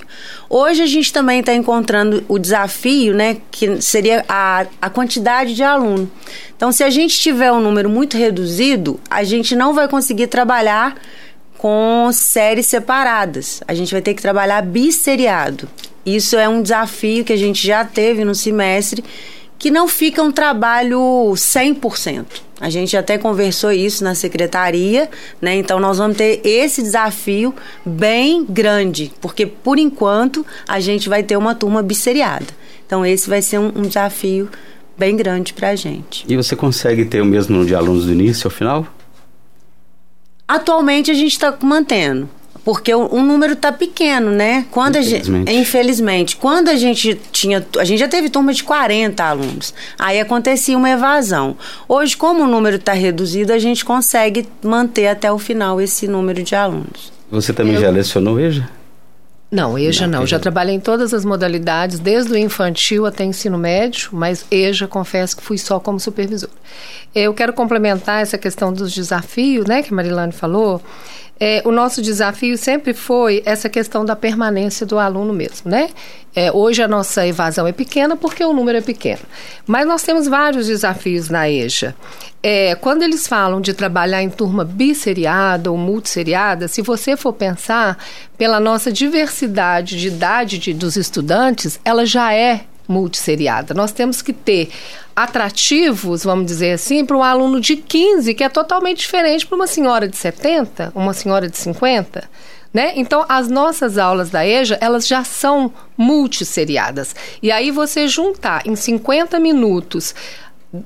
Hoje 0.49 0.83
a 0.83 0.87
gente 0.87 1.13
também 1.13 1.41
está 1.41 1.55
encontrando 1.55 2.25
o 2.29 2.39
desafio, 2.39 3.15
né? 3.15 3.39
Que 3.51 3.81
seria 3.81 4.25
a, 4.29 4.67
a 4.81 4.91
quantidade 4.91 5.55
de 5.55 5.63
aluno. 5.63 6.11
Então 6.57 6.71
se 6.73 6.85
a 6.85 6.91
gente 6.91 7.19
tiver 7.19 7.53
um 7.53 7.61
número 7.61 7.89
muito 7.89 8.17
reduzido, 8.17 9.01
a 9.11 9.25
gente 9.25 9.57
não 9.57 9.73
vai 9.73 9.89
conseguir 9.89 10.29
trabalhar 10.29 10.97
com 11.65 12.11
séries 12.13 12.67
separadas. 12.67 13.63
A 13.67 13.73
gente 13.73 13.91
vai 13.91 14.03
ter 14.03 14.13
que 14.13 14.21
trabalhar 14.21 14.61
bisseriado. 14.61 15.67
Isso 16.05 16.37
é 16.37 16.47
um 16.47 16.61
desafio 16.61 17.25
que 17.25 17.33
a 17.33 17.39
gente 17.39 17.67
já 17.67 17.83
teve 17.83 18.23
no 18.23 18.35
semestre, 18.35 19.03
que 19.59 19.71
não 19.71 19.89
fica 19.89 20.23
um 20.23 20.31
trabalho 20.31 20.99
100%. 21.35 22.27
A 22.61 22.69
gente 22.69 22.95
até 22.99 23.17
conversou 23.17 23.73
isso 23.73 24.05
na 24.05 24.15
secretaria, 24.15 25.09
né? 25.41 25.57
Então 25.57 25.81
nós 25.81 25.97
vamos 25.97 26.19
ter 26.19 26.43
esse 26.45 26.83
desafio 26.83 27.55
bem 27.83 28.45
grande, 28.45 29.11
porque 29.19 29.47
por 29.47 29.79
enquanto 29.79 30.45
a 30.69 30.79
gente 30.81 31.09
vai 31.09 31.23
ter 31.23 31.39
uma 31.39 31.55
turma 31.55 31.83
bisseriada. 31.83 32.49
Então 32.87 33.07
esse 33.07 33.27
vai 33.27 33.41
ser 33.41 33.59
um, 33.59 33.73
um 33.75 33.83
desafio 33.89 34.51
bem 34.99 35.17
grande 35.17 35.55
para 35.55 35.71
a 35.71 35.77
gente. 35.77 36.27
E 36.29 36.37
você 36.37 36.55
consegue 36.55 37.07
ter 37.07 37.23
o 37.23 37.25
mesmo 37.25 37.55
número 37.55 37.69
de 37.69 37.75
alunos 37.75 38.05
do 38.05 38.13
início 38.13 38.49
ao 38.49 38.51
final? 38.51 38.87
Atualmente 40.47 41.11
a 41.11 41.15
gente 41.15 41.33
está 41.33 41.57
mantendo. 41.63 42.29
Porque 42.65 42.95
o, 42.95 43.15
o 43.15 43.23
número 43.23 43.53
está 43.53 43.71
pequeno, 43.71 44.31
né? 44.31 44.65
Quando 44.71 44.97
infelizmente. 44.97 45.49
A 45.49 45.53
gente, 45.53 45.61
infelizmente. 45.61 46.37
Quando 46.37 46.69
a 46.69 46.77
gente 46.77 47.21
tinha. 47.31 47.65
A 47.79 47.85
gente 47.85 47.99
já 47.99 48.09
teve 48.09 48.31
turma 48.31 48.55
de 48.55 48.65
40 48.65 49.23
alunos. 49.23 49.75
Aí 49.99 50.19
acontecia 50.19 50.77
uma 50.77 50.89
evasão. 50.89 51.57
Hoje, 51.87 52.17
como 52.17 52.43
o 52.43 52.47
número 52.47 52.77
está 52.77 52.95
reduzido, 52.95 53.53
a 53.53 53.59
gente 53.59 53.85
consegue 53.85 54.49
manter 54.63 55.09
até 55.09 55.31
o 55.31 55.39
final 55.39 55.79
esse 55.79 56.09
número 56.09 56.43
de 56.43 56.55
alunos. 56.55 57.13
Você 57.31 57.53
também 57.53 57.75
Eu... 57.75 57.83
já 57.83 57.91
lecionou 57.91 58.41
EJA? 58.41 58.69
Não, 59.55 59.79
EJA 59.79 60.09
não. 60.09 60.21
não. 60.21 60.27
Já 60.27 60.41
trabalhei 60.41 60.75
em 60.75 60.81
todas 60.81 61.15
as 61.15 61.25
modalidades, 61.25 62.01
desde 62.01 62.33
o 62.33 62.37
infantil 62.37 63.07
até 63.07 63.25
ensino 63.25 63.57
médio, 63.57 64.09
mas 64.13 64.45
EJA, 64.51 64.89
confesso 64.89 65.37
que 65.37 65.45
fui 65.45 65.57
só 65.57 65.79
como 65.79 66.01
supervisor. 66.01 66.51
Eu 67.15 67.33
quero 67.33 67.53
complementar 67.53 68.21
essa 68.21 68.37
questão 68.37 68.73
dos 68.73 68.93
desafios, 68.93 69.65
né, 69.67 69.81
que 69.83 69.93
a 69.93 69.97
Marilane 69.97 70.33
falou. 70.33 70.83
É, 71.39 71.63
o 71.65 71.73
nosso 71.73 72.01
desafio 72.01 72.57
sempre 72.57 72.95
foi 72.95 73.43
essa 73.45 73.69
questão 73.69 74.05
da 74.05 74.15
permanência 74.15 74.87
do 74.87 74.99
aluno 74.99 75.33
mesmo, 75.33 75.71
né? 75.71 75.91
É, 76.35 76.51
hoje 76.51 76.83
a 76.83 76.89
nossa 76.89 77.27
evasão 77.27 77.67
é 77.67 77.73
pequena 77.73 78.17
porque 78.17 78.45
o 78.45 78.53
número 78.53 78.79
é 78.79 78.81
pequeno. 78.81 79.23
Mas 79.67 79.87
nós 79.87 80.03
temos 80.03 80.27
vários 80.27 80.67
desafios 80.67 81.29
na 81.29 81.49
EJA. 81.49 81.95
É, 82.43 82.75
quando 82.75 83.03
eles 83.03 83.27
falam 83.27 83.61
de 83.61 83.73
trabalhar 83.73 84.23
em 84.23 84.31
turma 84.31 84.65
bisseriada 84.65 85.71
ou 85.71 85.77
multisseriada, 85.77 86.69
se 86.69 86.83
você 86.83 87.17
for 87.17 87.33
pensar 87.33 87.99
pela 88.37 88.61
nossa 88.61 88.93
diversidade 88.93 89.99
de 89.99 90.09
idade 90.09 90.59
de, 90.59 90.75
dos 90.75 90.97
estudantes, 90.97 91.81
ela 91.85 92.05
já 92.05 92.33
é 92.35 92.65
multisseriada. 92.87 93.75
Nós 93.75 93.93
temos 93.93 94.23
que 94.23 94.33
ter 94.33 94.71
atrativos, 95.15 96.25
vamos 96.25 96.47
dizer 96.47 96.73
assim, 96.73 97.05
para 97.05 97.17
um 97.17 97.23
aluno 97.23 97.61
de 97.61 97.77
15, 97.77 98.35
que 98.35 98.45
é 98.45 98.49
totalmente 98.49 98.99
diferente 98.99 99.47
para 99.47 99.57
uma 99.57 99.67
senhora 99.67 100.09
de 100.09 100.17
70, 100.17 100.93
uma 100.95 101.13
senhora 101.13 101.49
de 101.49 101.57
50. 101.57 102.29
Né? 102.73 102.93
Então, 102.97 103.25
as 103.29 103.49
nossas 103.49 103.99
aulas 103.99 104.31
da 104.31 104.45
EJA, 104.45 104.77
elas 104.81 105.07
já 105.07 105.23
são 105.23 105.73
multisseriadas. 105.97 107.15
E 107.41 107.53
aí 107.53 107.71
você 107.71 108.09
juntar 108.09 108.67
em 108.67 108.75
50 108.75 109.39
minutos 109.39 110.13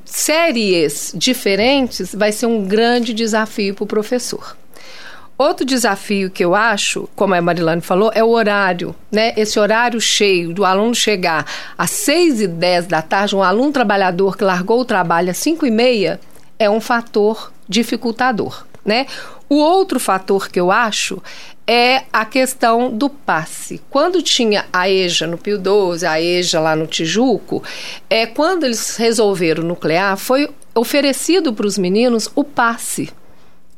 séries 0.04 1.12
diferentes 1.16 2.14
vai 2.14 2.30
ser 2.30 2.44
um 2.44 2.66
grande 2.66 3.14
desafio 3.14 3.74
para 3.74 3.84
o 3.84 3.86
professor. 3.86 4.54
Outro 5.38 5.64
desafio 5.64 6.30
que 6.30 6.44
eu 6.44 6.52
acho, 6.52 7.08
como 7.14 7.32
a 7.32 7.40
Marilane 7.40 7.80
falou, 7.80 8.10
é 8.12 8.24
o 8.24 8.30
horário, 8.30 8.92
né? 9.08 9.32
Esse 9.36 9.56
horário 9.60 10.00
cheio 10.00 10.52
do 10.52 10.64
aluno 10.64 10.92
chegar 10.96 11.46
às 11.78 11.92
seis 11.92 12.40
e 12.40 12.48
dez 12.48 12.88
da 12.88 13.00
tarde, 13.02 13.36
um 13.36 13.42
aluno 13.44 13.70
trabalhador 13.70 14.36
que 14.36 14.42
largou 14.42 14.80
o 14.80 14.84
trabalho 14.84 15.30
às 15.30 15.36
cinco 15.38 15.64
e 15.64 15.70
meia, 15.70 16.18
é 16.58 16.68
um 16.68 16.80
fator 16.80 17.52
dificultador, 17.68 18.66
né? 18.84 19.06
O 19.48 19.58
outro 19.58 20.00
fator 20.00 20.50
que 20.50 20.58
eu 20.58 20.72
acho 20.72 21.22
é 21.64 22.02
a 22.12 22.24
questão 22.24 22.90
do 22.90 23.08
passe. 23.08 23.80
Quando 23.88 24.20
tinha 24.20 24.66
a 24.72 24.90
EJA 24.90 25.28
no 25.28 25.38
Pio 25.38 25.56
12, 25.56 26.04
a 26.04 26.20
EJA 26.20 26.58
lá 26.58 26.74
no 26.74 26.88
Tijuco, 26.88 27.62
é, 28.10 28.26
quando 28.26 28.64
eles 28.64 28.96
resolveram 28.96 29.62
nuclear, 29.62 30.16
foi 30.16 30.50
oferecido 30.74 31.52
para 31.52 31.66
os 31.66 31.78
meninos 31.78 32.28
o 32.34 32.42
passe 32.42 33.10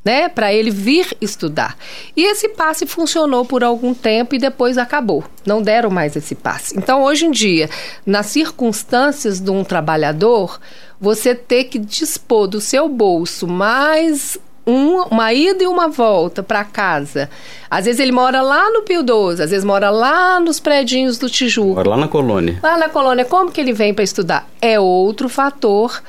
né, 0.04 0.28
para 0.28 0.52
ele 0.52 0.70
vir 0.70 1.16
estudar. 1.20 1.76
E 2.16 2.24
esse 2.24 2.48
passe 2.48 2.86
funcionou 2.86 3.44
por 3.44 3.62
algum 3.62 3.92
tempo 3.92 4.34
e 4.34 4.38
depois 4.38 4.78
acabou. 4.78 5.24
Não 5.44 5.60
deram 5.60 5.90
mais 5.90 6.16
esse 6.16 6.34
passe. 6.34 6.76
Então, 6.76 7.02
hoje 7.02 7.26
em 7.26 7.30
dia, 7.30 7.68
nas 8.04 8.26
circunstâncias 8.26 9.40
de 9.40 9.50
um 9.50 9.62
trabalhador, 9.62 10.58
você 11.00 11.34
ter 11.34 11.64
que 11.64 11.78
dispor 11.78 12.46
do 12.46 12.60
seu 12.60 12.88
bolso 12.88 13.46
mais 13.46 14.38
um, 14.66 15.02
uma 15.04 15.32
ida 15.32 15.64
e 15.64 15.66
uma 15.66 15.88
volta 15.88 16.42
para 16.42 16.64
casa. 16.64 17.28
Às 17.70 17.86
vezes 17.86 18.00
ele 18.00 18.12
mora 18.12 18.40
lá 18.40 18.70
no 18.70 18.82
Pio 18.82 19.02
12, 19.02 19.42
às 19.42 19.50
vezes 19.50 19.64
mora 19.64 19.90
lá 19.90 20.38
nos 20.38 20.60
predinhos 20.60 21.18
do 21.18 21.28
Tijuco. 21.28 21.74
Mora 21.74 21.90
lá 21.90 21.96
na 21.96 22.08
colônia. 22.08 22.58
Lá 22.62 22.78
na 22.78 22.88
colônia. 22.88 23.24
Como 23.24 23.50
que 23.50 23.60
ele 23.60 23.72
vem 23.72 23.92
para 23.92 24.04
estudar? 24.04 24.48
É 24.60 24.78
outro 24.78 25.28
fator 25.28 26.02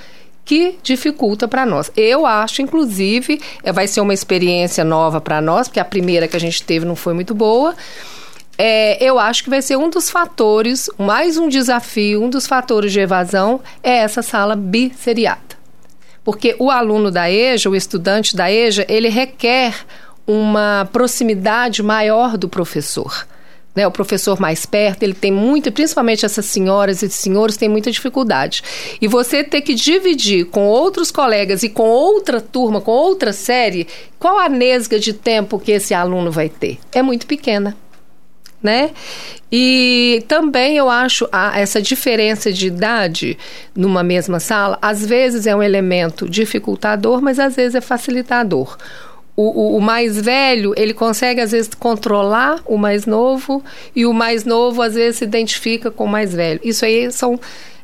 que 0.51 0.77
dificulta 0.83 1.47
para 1.47 1.65
nós. 1.65 1.89
Eu 1.95 2.25
acho, 2.25 2.61
inclusive, 2.61 3.39
é, 3.63 3.71
vai 3.71 3.87
ser 3.87 4.01
uma 4.01 4.13
experiência 4.13 4.83
nova 4.83 5.21
para 5.21 5.39
nós, 5.39 5.69
porque 5.69 5.79
a 5.79 5.85
primeira 5.85 6.27
que 6.27 6.35
a 6.35 6.39
gente 6.41 6.61
teve 6.61 6.85
não 6.85 6.93
foi 6.93 7.13
muito 7.13 7.33
boa. 7.33 7.73
É, 8.57 9.01
eu 9.01 9.17
acho 9.17 9.45
que 9.45 9.49
vai 9.49 9.61
ser 9.61 9.77
um 9.77 9.89
dos 9.89 10.09
fatores, 10.09 10.89
mais 10.97 11.37
um 11.37 11.47
desafio, 11.47 12.21
um 12.21 12.29
dos 12.29 12.47
fatores 12.47 12.91
de 12.91 12.99
evasão 12.99 13.61
é 13.81 13.99
essa 13.99 14.21
sala 14.21 14.53
bisseriada. 14.53 15.55
Porque 16.21 16.53
o 16.59 16.69
aluno 16.69 17.09
da 17.09 17.31
EJA, 17.31 17.69
o 17.69 17.75
estudante 17.75 18.35
da 18.35 18.51
EJA, 18.51 18.85
ele 18.89 19.07
requer 19.07 19.73
uma 20.27 20.85
proximidade 20.91 21.81
maior 21.81 22.37
do 22.37 22.49
professor 22.49 23.25
né, 23.75 23.87
o 23.87 23.91
professor 23.91 24.39
mais 24.39 24.65
perto, 24.65 25.03
ele 25.03 25.13
tem 25.13 25.31
muito, 25.31 25.71
principalmente 25.71 26.25
essas 26.25 26.45
senhoras 26.45 27.01
e 27.01 27.09
senhores 27.09 27.57
têm 27.57 27.69
muita 27.69 27.91
dificuldade. 27.91 28.63
E 28.99 29.07
você 29.07 29.43
ter 29.43 29.61
que 29.61 29.73
dividir 29.73 30.45
com 30.45 30.67
outros 30.67 31.11
colegas 31.11 31.63
e 31.63 31.69
com 31.69 31.83
outra 31.83 32.41
turma, 32.41 32.81
com 32.81 32.91
outra 32.91 33.31
série, 33.31 33.87
qual 34.19 34.37
a 34.37 34.49
nesga 34.49 34.99
de 34.99 35.13
tempo 35.13 35.59
que 35.59 35.71
esse 35.71 35.93
aluno 35.93 36.31
vai 36.31 36.49
ter? 36.49 36.79
É 36.91 37.01
muito 37.01 37.25
pequena. 37.25 37.75
Né? 38.61 38.91
E 39.51 40.23
também 40.27 40.77
eu 40.77 40.87
acho 40.87 41.27
a, 41.31 41.59
essa 41.59 41.81
diferença 41.81 42.53
de 42.53 42.67
idade 42.67 43.35
numa 43.75 44.03
mesma 44.03 44.39
sala, 44.39 44.77
às 44.79 45.03
vezes 45.03 45.47
é 45.47 45.55
um 45.55 45.63
elemento 45.63 46.29
dificultador, 46.29 47.23
mas 47.23 47.39
às 47.39 47.55
vezes 47.55 47.73
é 47.73 47.81
facilitador 47.81 48.77
o, 49.35 49.43
o, 49.43 49.77
o, 49.77 49.81
mais 49.81 50.19
velho, 50.19 50.73
ele 50.77 50.93
consegue 50.93 51.41
às 51.41 51.51
vezes 51.51 51.73
controlar 51.73 52.61
o 52.65 52.77
mais 52.77 53.05
novo 53.05 53.63
e 53.95 54.05
o 54.05 54.13
mais 54.13 54.43
novo 54.43 54.81
às 54.81 54.93
vezes 54.93 55.19
se 55.19 55.23
identifica 55.23 55.89
com 55.89 56.05
o 56.05 56.09
mais 56.09 56.33
velho. 56.33 56.59
Isso 56.63 56.85
aí 56.85 57.11
são 57.11 57.39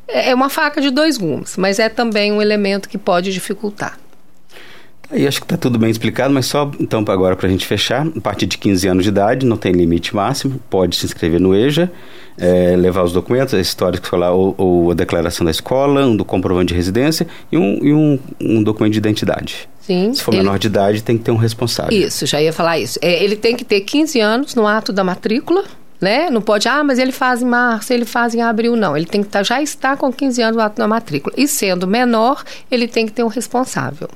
é, 0.06 0.30
é 0.30 0.34
uma 0.34 0.48
faca 0.48 0.80
de 0.80 0.90
dois 0.90 1.16
gumes, 1.16 1.56
mas 1.56 1.78
é 1.78 1.88
também 1.88 2.32
um 2.32 2.42
elemento 2.42 2.88
que 2.88 2.98
pode 2.98 3.32
dificultar. 3.32 3.98
Aí 5.10 5.26
acho 5.26 5.40
que 5.40 5.46
está 5.46 5.56
tudo 5.56 5.78
bem 5.78 5.90
explicado, 5.90 6.32
mas 6.32 6.46
só 6.46 6.70
então 6.78 7.02
agora 7.08 7.34
para 7.34 7.46
a 7.46 7.50
gente 7.50 7.66
fechar, 7.66 8.06
a 8.06 8.20
partir 8.20 8.46
de 8.46 8.58
15 8.58 8.88
anos 8.88 9.04
de 9.04 9.08
idade, 9.08 9.46
não 9.46 9.56
tem 9.56 9.72
limite 9.72 10.14
máximo, 10.14 10.60
pode 10.68 10.96
se 10.96 11.06
inscrever 11.06 11.40
no 11.40 11.54
EJA, 11.54 11.90
é, 12.36 12.76
levar 12.76 13.02
os 13.04 13.12
documentos, 13.12 13.54
a 13.54 13.60
história 13.60 13.96
escolar 13.96 14.32
ou, 14.32 14.54
ou, 14.58 14.90
a 14.90 14.94
declaração 14.94 15.46
da 15.46 15.50
escola, 15.50 16.06
um 16.06 16.14
do 16.14 16.26
comprovante 16.26 16.68
de 16.68 16.74
residência 16.74 17.26
e 17.50 17.56
um, 17.56 17.78
e 17.82 17.94
um, 17.94 18.18
um 18.38 18.62
documento 18.62 18.92
de 18.92 18.98
identidade. 18.98 19.68
Sim. 19.80 20.12
Se 20.12 20.22
for 20.22 20.34
ele... 20.34 20.42
menor 20.42 20.58
de 20.58 20.66
idade, 20.66 21.02
tem 21.02 21.16
que 21.16 21.24
ter 21.24 21.30
um 21.30 21.36
responsável. 21.36 21.98
Isso, 21.98 22.26
já 22.26 22.42
ia 22.42 22.52
falar 22.52 22.78
isso. 22.78 22.98
É, 23.00 23.24
ele 23.24 23.34
tem 23.34 23.56
que 23.56 23.64
ter 23.64 23.80
15 23.80 24.20
anos 24.20 24.54
no 24.54 24.66
ato 24.66 24.92
da 24.92 25.02
matrícula, 25.02 25.64
né? 25.98 26.28
Não 26.28 26.42
pode, 26.42 26.68
ah, 26.68 26.84
mas 26.84 26.98
ele 26.98 27.12
faz 27.12 27.40
em 27.40 27.46
março, 27.46 27.94
ele 27.94 28.04
faz 28.04 28.34
em 28.34 28.42
abril, 28.42 28.76
não. 28.76 28.94
Ele 28.94 29.06
tem 29.06 29.22
que 29.22 29.30
tá, 29.30 29.42
já 29.42 29.62
estar 29.62 29.96
com 29.96 30.12
15 30.12 30.42
anos 30.42 30.56
no 30.56 30.62
ato 30.62 30.76
da 30.76 30.86
matrícula. 30.86 31.34
E 31.36 31.48
sendo 31.48 31.86
menor, 31.86 32.44
ele 32.70 32.86
tem 32.86 33.06
que 33.06 33.12
ter 33.12 33.24
um 33.24 33.28
responsável. 33.28 34.08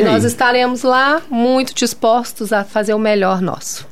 E, 0.00 0.02
e 0.02 0.04
nós 0.04 0.24
estaremos 0.24 0.82
lá 0.82 1.22
muito 1.30 1.74
dispostos 1.74 2.52
a 2.52 2.64
fazer 2.64 2.94
o 2.94 2.98
melhor 2.98 3.40
nosso. 3.40 3.88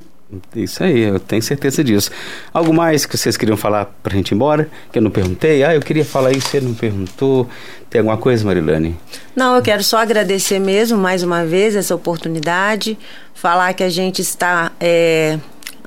Isso 0.55 0.85
aí, 0.85 1.01
eu 1.01 1.19
tenho 1.19 1.43
certeza 1.43 1.83
disso. 1.83 2.11
Algo 2.53 2.73
mais 2.75 3.07
que 3.07 3.17
vocês 3.17 3.35
queriam 3.35 3.57
falar 3.57 3.87
para 4.03 4.13
a 4.13 4.17
gente 4.17 4.33
ir 4.33 4.35
embora? 4.35 4.69
Que 4.93 4.99
eu 4.99 5.03
não 5.03 5.11
perguntei? 5.11 5.65
Ah, 5.65 5.75
eu 5.75 5.81
queria 5.81 6.05
falar 6.05 6.33
isso, 6.33 6.49
você 6.49 6.61
não 6.61 6.75
perguntou. 6.75 7.49
Tem 7.89 8.01
alguma 8.01 8.19
coisa, 8.19 8.45
Marilane? 8.45 8.95
Não, 9.35 9.57
eu 9.57 9.63
quero 9.63 9.83
só 9.83 9.99
agradecer 9.99 10.59
mesmo 10.59 10.99
mais 10.99 11.23
uma 11.23 11.47
vez 11.47 11.75
essa 11.75 11.95
oportunidade, 11.95 12.99
falar 13.35 13.73
que 13.73 13.83
a 13.83 13.89
gente 13.89 14.21
está 14.21 14.71
é, 14.79 15.39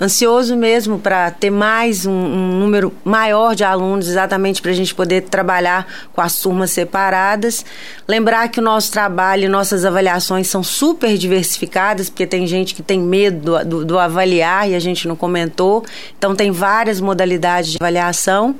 ansioso 0.01 0.57
mesmo 0.57 0.97
para 0.97 1.29
ter 1.29 1.51
mais 1.51 2.07
um, 2.07 2.11
um, 2.11 2.59
número 2.59 2.91
maior 3.03 3.53
de 3.53 3.63
alunos, 3.63 4.07
exatamente 4.09 4.59
para 4.59 4.71
a 4.71 4.73
gente 4.73 4.95
poder 4.95 5.21
trabalhar 5.21 5.85
com 6.11 6.21
as 6.21 6.41
turmas 6.41 6.71
separadas. 6.71 7.63
Lembrar 8.07 8.49
que 8.49 8.59
o 8.59 8.63
nosso 8.63 8.91
trabalho 8.91 9.43
e 9.45 9.47
nossas 9.47 9.85
avaliações 9.85 10.47
são 10.47 10.63
super 10.63 11.15
diversificadas, 11.17 12.09
porque 12.09 12.25
tem 12.25 12.47
gente 12.47 12.73
que 12.73 12.81
tem 12.81 12.99
medo 12.99 13.39
do, 13.39 13.65
do, 13.65 13.85
do 13.85 13.99
avaliar 13.99 14.67
e 14.67 14.73
a 14.73 14.79
gente 14.79 15.07
não 15.07 15.15
comentou. 15.15 15.85
Então, 16.17 16.35
tem 16.35 16.49
várias 16.49 16.99
modalidades 16.99 17.71
de 17.71 17.77
avaliação. 17.79 18.55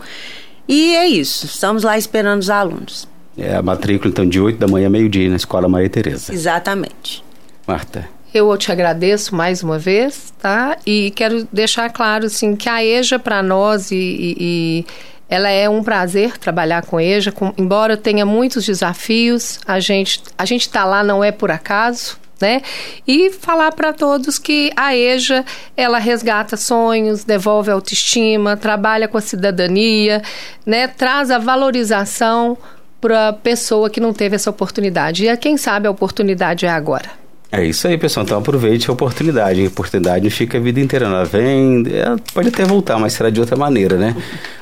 E 0.67 0.95
é 0.95 1.08
isso, 1.08 1.47
estamos 1.47 1.84
lá 1.84 1.97
esperando 1.97 2.41
os 2.41 2.49
alunos. 2.51 3.10
É 3.36 3.56
a 3.56 3.62
matrícula, 3.63 4.12
então, 4.12 4.27
de 4.27 4.39
8 4.39 4.60
da 4.60 4.67
manhã, 4.67 4.89
meio-dia, 4.89 5.27
na 5.30 5.38
Escola 5.38 5.67
Maria 5.67 5.89
Tereza. 5.89 6.32
Exatamente. 6.32 7.23
Marta. 7.65 8.08
Eu 8.34 8.56
te 8.58 8.72
agradeço 8.72 9.36
mais 9.36 9.62
uma 9.62 9.78
vez, 9.78 10.34
tá? 10.39 10.78
E 10.86 11.12
quero 11.12 11.46
deixar 11.52 11.89
claro, 11.89 12.28
assim, 12.28 12.56
que 12.56 12.70
a 12.70 12.84
EJA 12.84 13.20
para 13.20 13.44
nós 13.44 13.91
e, 13.91 13.96
e, 13.96 14.38
e, 14.39 14.86
ela 15.28 15.50
é 15.50 15.67
um 15.67 15.84
prazer 15.84 16.38
trabalhar 16.38 16.86
com 16.86 17.00
EJA, 17.00 17.34
com, 17.34 17.54
embora 17.58 17.98
tenha 17.98 18.26
muitos 18.26 18.65
desafios, 18.65 19.60
a 19.67 19.82
gente 19.82 20.24
a 20.38 20.46
gente 20.46 20.62
está 20.62 20.86
lá 20.86 21.04
não 21.04 21.22
é 21.22 21.30
por 21.30 21.52
acaso, 21.52 22.17
né? 22.39 22.62
E 23.06 23.32
falar 23.32 23.74
para 23.74 23.91
todos 23.91 24.39
que 24.39 24.72
a 24.78 24.96
EJA, 24.96 25.44
ela 25.76 26.00
resgata 26.00 26.56
sonhos, 26.56 27.26
devolve 27.26 27.70
autoestima, 27.70 28.56
trabalha 28.56 29.10
com 29.10 29.17
a 29.17 29.22
cidadania, 29.22 30.22
né? 30.65 30.88
Traz 30.88 31.32
a 31.32 31.38
valorização 31.38 32.58
para 33.02 33.30
a 33.30 33.34
pessoa 33.34 33.89
que 33.89 34.00
não 34.00 34.13
teve 34.13 34.36
essa 34.38 34.50
oportunidade. 34.50 35.28
E 35.28 35.38
quem 35.38 35.58
sabe 35.58 35.88
a 35.88 35.91
oportunidade 35.91 36.65
é 36.65 36.70
agora. 36.70 37.20
É 37.51 37.65
isso 37.65 37.85
aí, 37.85 37.97
pessoal. 37.97 38.25
Então 38.25 38.37
aproveite 38.37 38.89
a 38.89 38.93
oportunidade. 38.93 39.63
A 39.63 39.67
oportunidade 39.67 40.23
não 40.23 40.31
fica 40.31 40.57
a 40.57 40.61
vida 40.61 40.79
inteira. 40.79 41.05
Ela 41.05 41.25
vem, 41.25 41.83
ela 41.93 42.17
pode 42.33 42.47
até 42.47 42.63
voltar, 42.63 42.97
mas 42.97 43.11
será 43.13 43.29
de 43.29 43.41
outra 43.41 43.57
maneira, 43.57 43.97
né? 43.97 44.15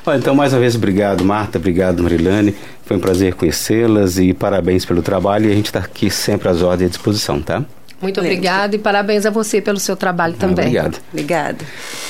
Olha, 0.04 0.18
então, 0.18 0.34
mais 0.34 0.52
uma 0.52 0.58
vez, 0.58 0.74
obrigado, 0.74 1.24
Marta. 1.24 1.58
Obrigado, 1.58 2.02
Marilane. 2.02 2.54
Foi 2.84 2.96
um 2.96 3.00
prazer 3.00 3.34
conhecê-las 3.34 4.18
e 4.18 4.34
parabéns 4.34 4.84
pelo 4.84 5.02
trabalho. 5.02 5.48
E 5.48 5.52
a 5.52 5.54
gente 5.54 5.66
está 5.66 5.78
aqui 5.78 6.10
sempre 6.10 6.48
às 6.48 6.62
ordens 6.62 6.88
à 6.88 6.90
disposição, 6.90 7.40
tá? 7.40 7.64
Muito 8.00 8.18
obrigada 8.18 8.74
e 8.74 8.78
parabéns 8.78 9.26
a 9.26 9.30
você 9.30 9.60
pelo 9.60 9.78
seu 9.78 9.94
trabalho 9.94 10.34
ah, 10.38 10.40
também. 10.40 10.66
Obrigado. 10.66 11.00
Obrigada. 11.12 11.58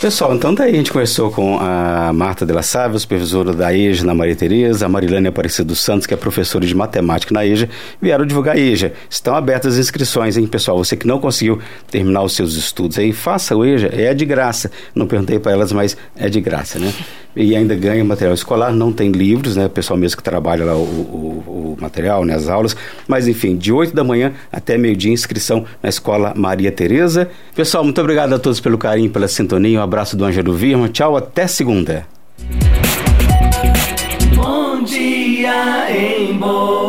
Pessoal, 0.01 0.35
então 0.35 0.55
daí 0.55 0.73
a 0.73 0.77
gente 0.77 0.93
conversou 0.93 1.31
com 1.31 1.59
a 1.59 2.13
Marta 2.13 2.47
de 2.47 2.53
la 2.53 2.63
Sávia, 2.63 2.99
supervisora 2.99 3.53
da 3.53 3.75
EJA 3.75 4.05
na 4.05 4.15
Maria 4.15 4.37
Tereza, 4.37 4.87
a 4.87 4.89
Marilane 4.89 5.27
Aparecida 5.27 5.65
dos 5.65 5.81
Santos, 5.81 6.07
que 6.07 6.15
é 6.15 6.17
professora 6.17 6.65
de 6.65 6.75
matemática 6.75 7.35
na 7.35 7.45
EJA, 7.45 7.69
vieram 8.01 8.25
divulgar 8.25 8.55
a 8.57 8.59
EJA. 8.59 8.93
Estão 9.09 9.35
abertas 9.35 9.75
as 9.75 9.81
inscrições, 9.81 10.37
hein, 10.37 10.47
pessoal? 10.47 10.79
Você 10.79 10.97
que 10.97 11.07
não 11.07 11.19
conseguiu 11.19 11.59
terminar 11.91 12.23
os 12.23 12.35
seus 12.35 12.55
estudos 12.55 12.99
aí, 12.99 13.13
faça 13.13 13.57
o 13.57 13.65
EJA, 13.65 13.91
é 13.93 14.15
de 14.15 14.25
graça. 14.25 14.71
Não 14.95 15.07
perguntei 15.07 15.39
para 15.41 15.53
elas, 15.53 15.73
mas 15.73 15.97
é 16.17 16.29
de 16.29 16.41
graça, 16.41 16.79
né? 16.79 16.93
E 17.35 17.55
ainda 17.55 17.75
ganha 17.75 18.05
material 18.05 18.35
escolar, 18.35 18.73
não 18.73 18.93
tem 18.93 19.11
livros, 19.11 19.57
né? 19.57 19.67
O 19.67 19.71
pessoal 19.71 19.99
mesmo 19.99 20.17
que 20.17 20.23
trabalha 20.23 20.65
lá 20.65 20.75
o, 20.75 20.83
o, 20.83 21.77
o 21.77 21.77
material, 21.81 22.25
né? 22.25 22.35
as 22.35 22.49
aulas. 22.49 22.77
Mas 23.07 23.29
enfim, 23.29 23.57
de 23.57 23.73
8 23.73 23.95
da 23.95 24.05
manhã 24.05 24.33
até 24.51 24.77
meio-dia, 24.77 25.13
inscrição 25.13 25.65
na 25.83 25.89
Escola 25.89 26.33
Maria 26.37 26.73
Tereza. 26.73 27.31
Pessoal, 27.55 27.85
muito 27.85 28.01
obrigado 28.01 28.35
a 28.35 28.39
todos 28.39 28.61
pelo 28.61 28.79
carinho, 28.79 29.11
pela 29.11 29.29
sintonia. 29.29 29.81
Um 29.81 29.83
abraço 29.83 30.17
do 30.17 30.25
Ângelo 30.25 30.53
Virma. 30.53 30.89
Tchau, 30.89 31.17
até 31.17 31.47
segunda. 31.47 32.07
Bom 34.35 34.83
dia 34.83 35.91
em 35.91 36.33
Boa. 36.35 36.80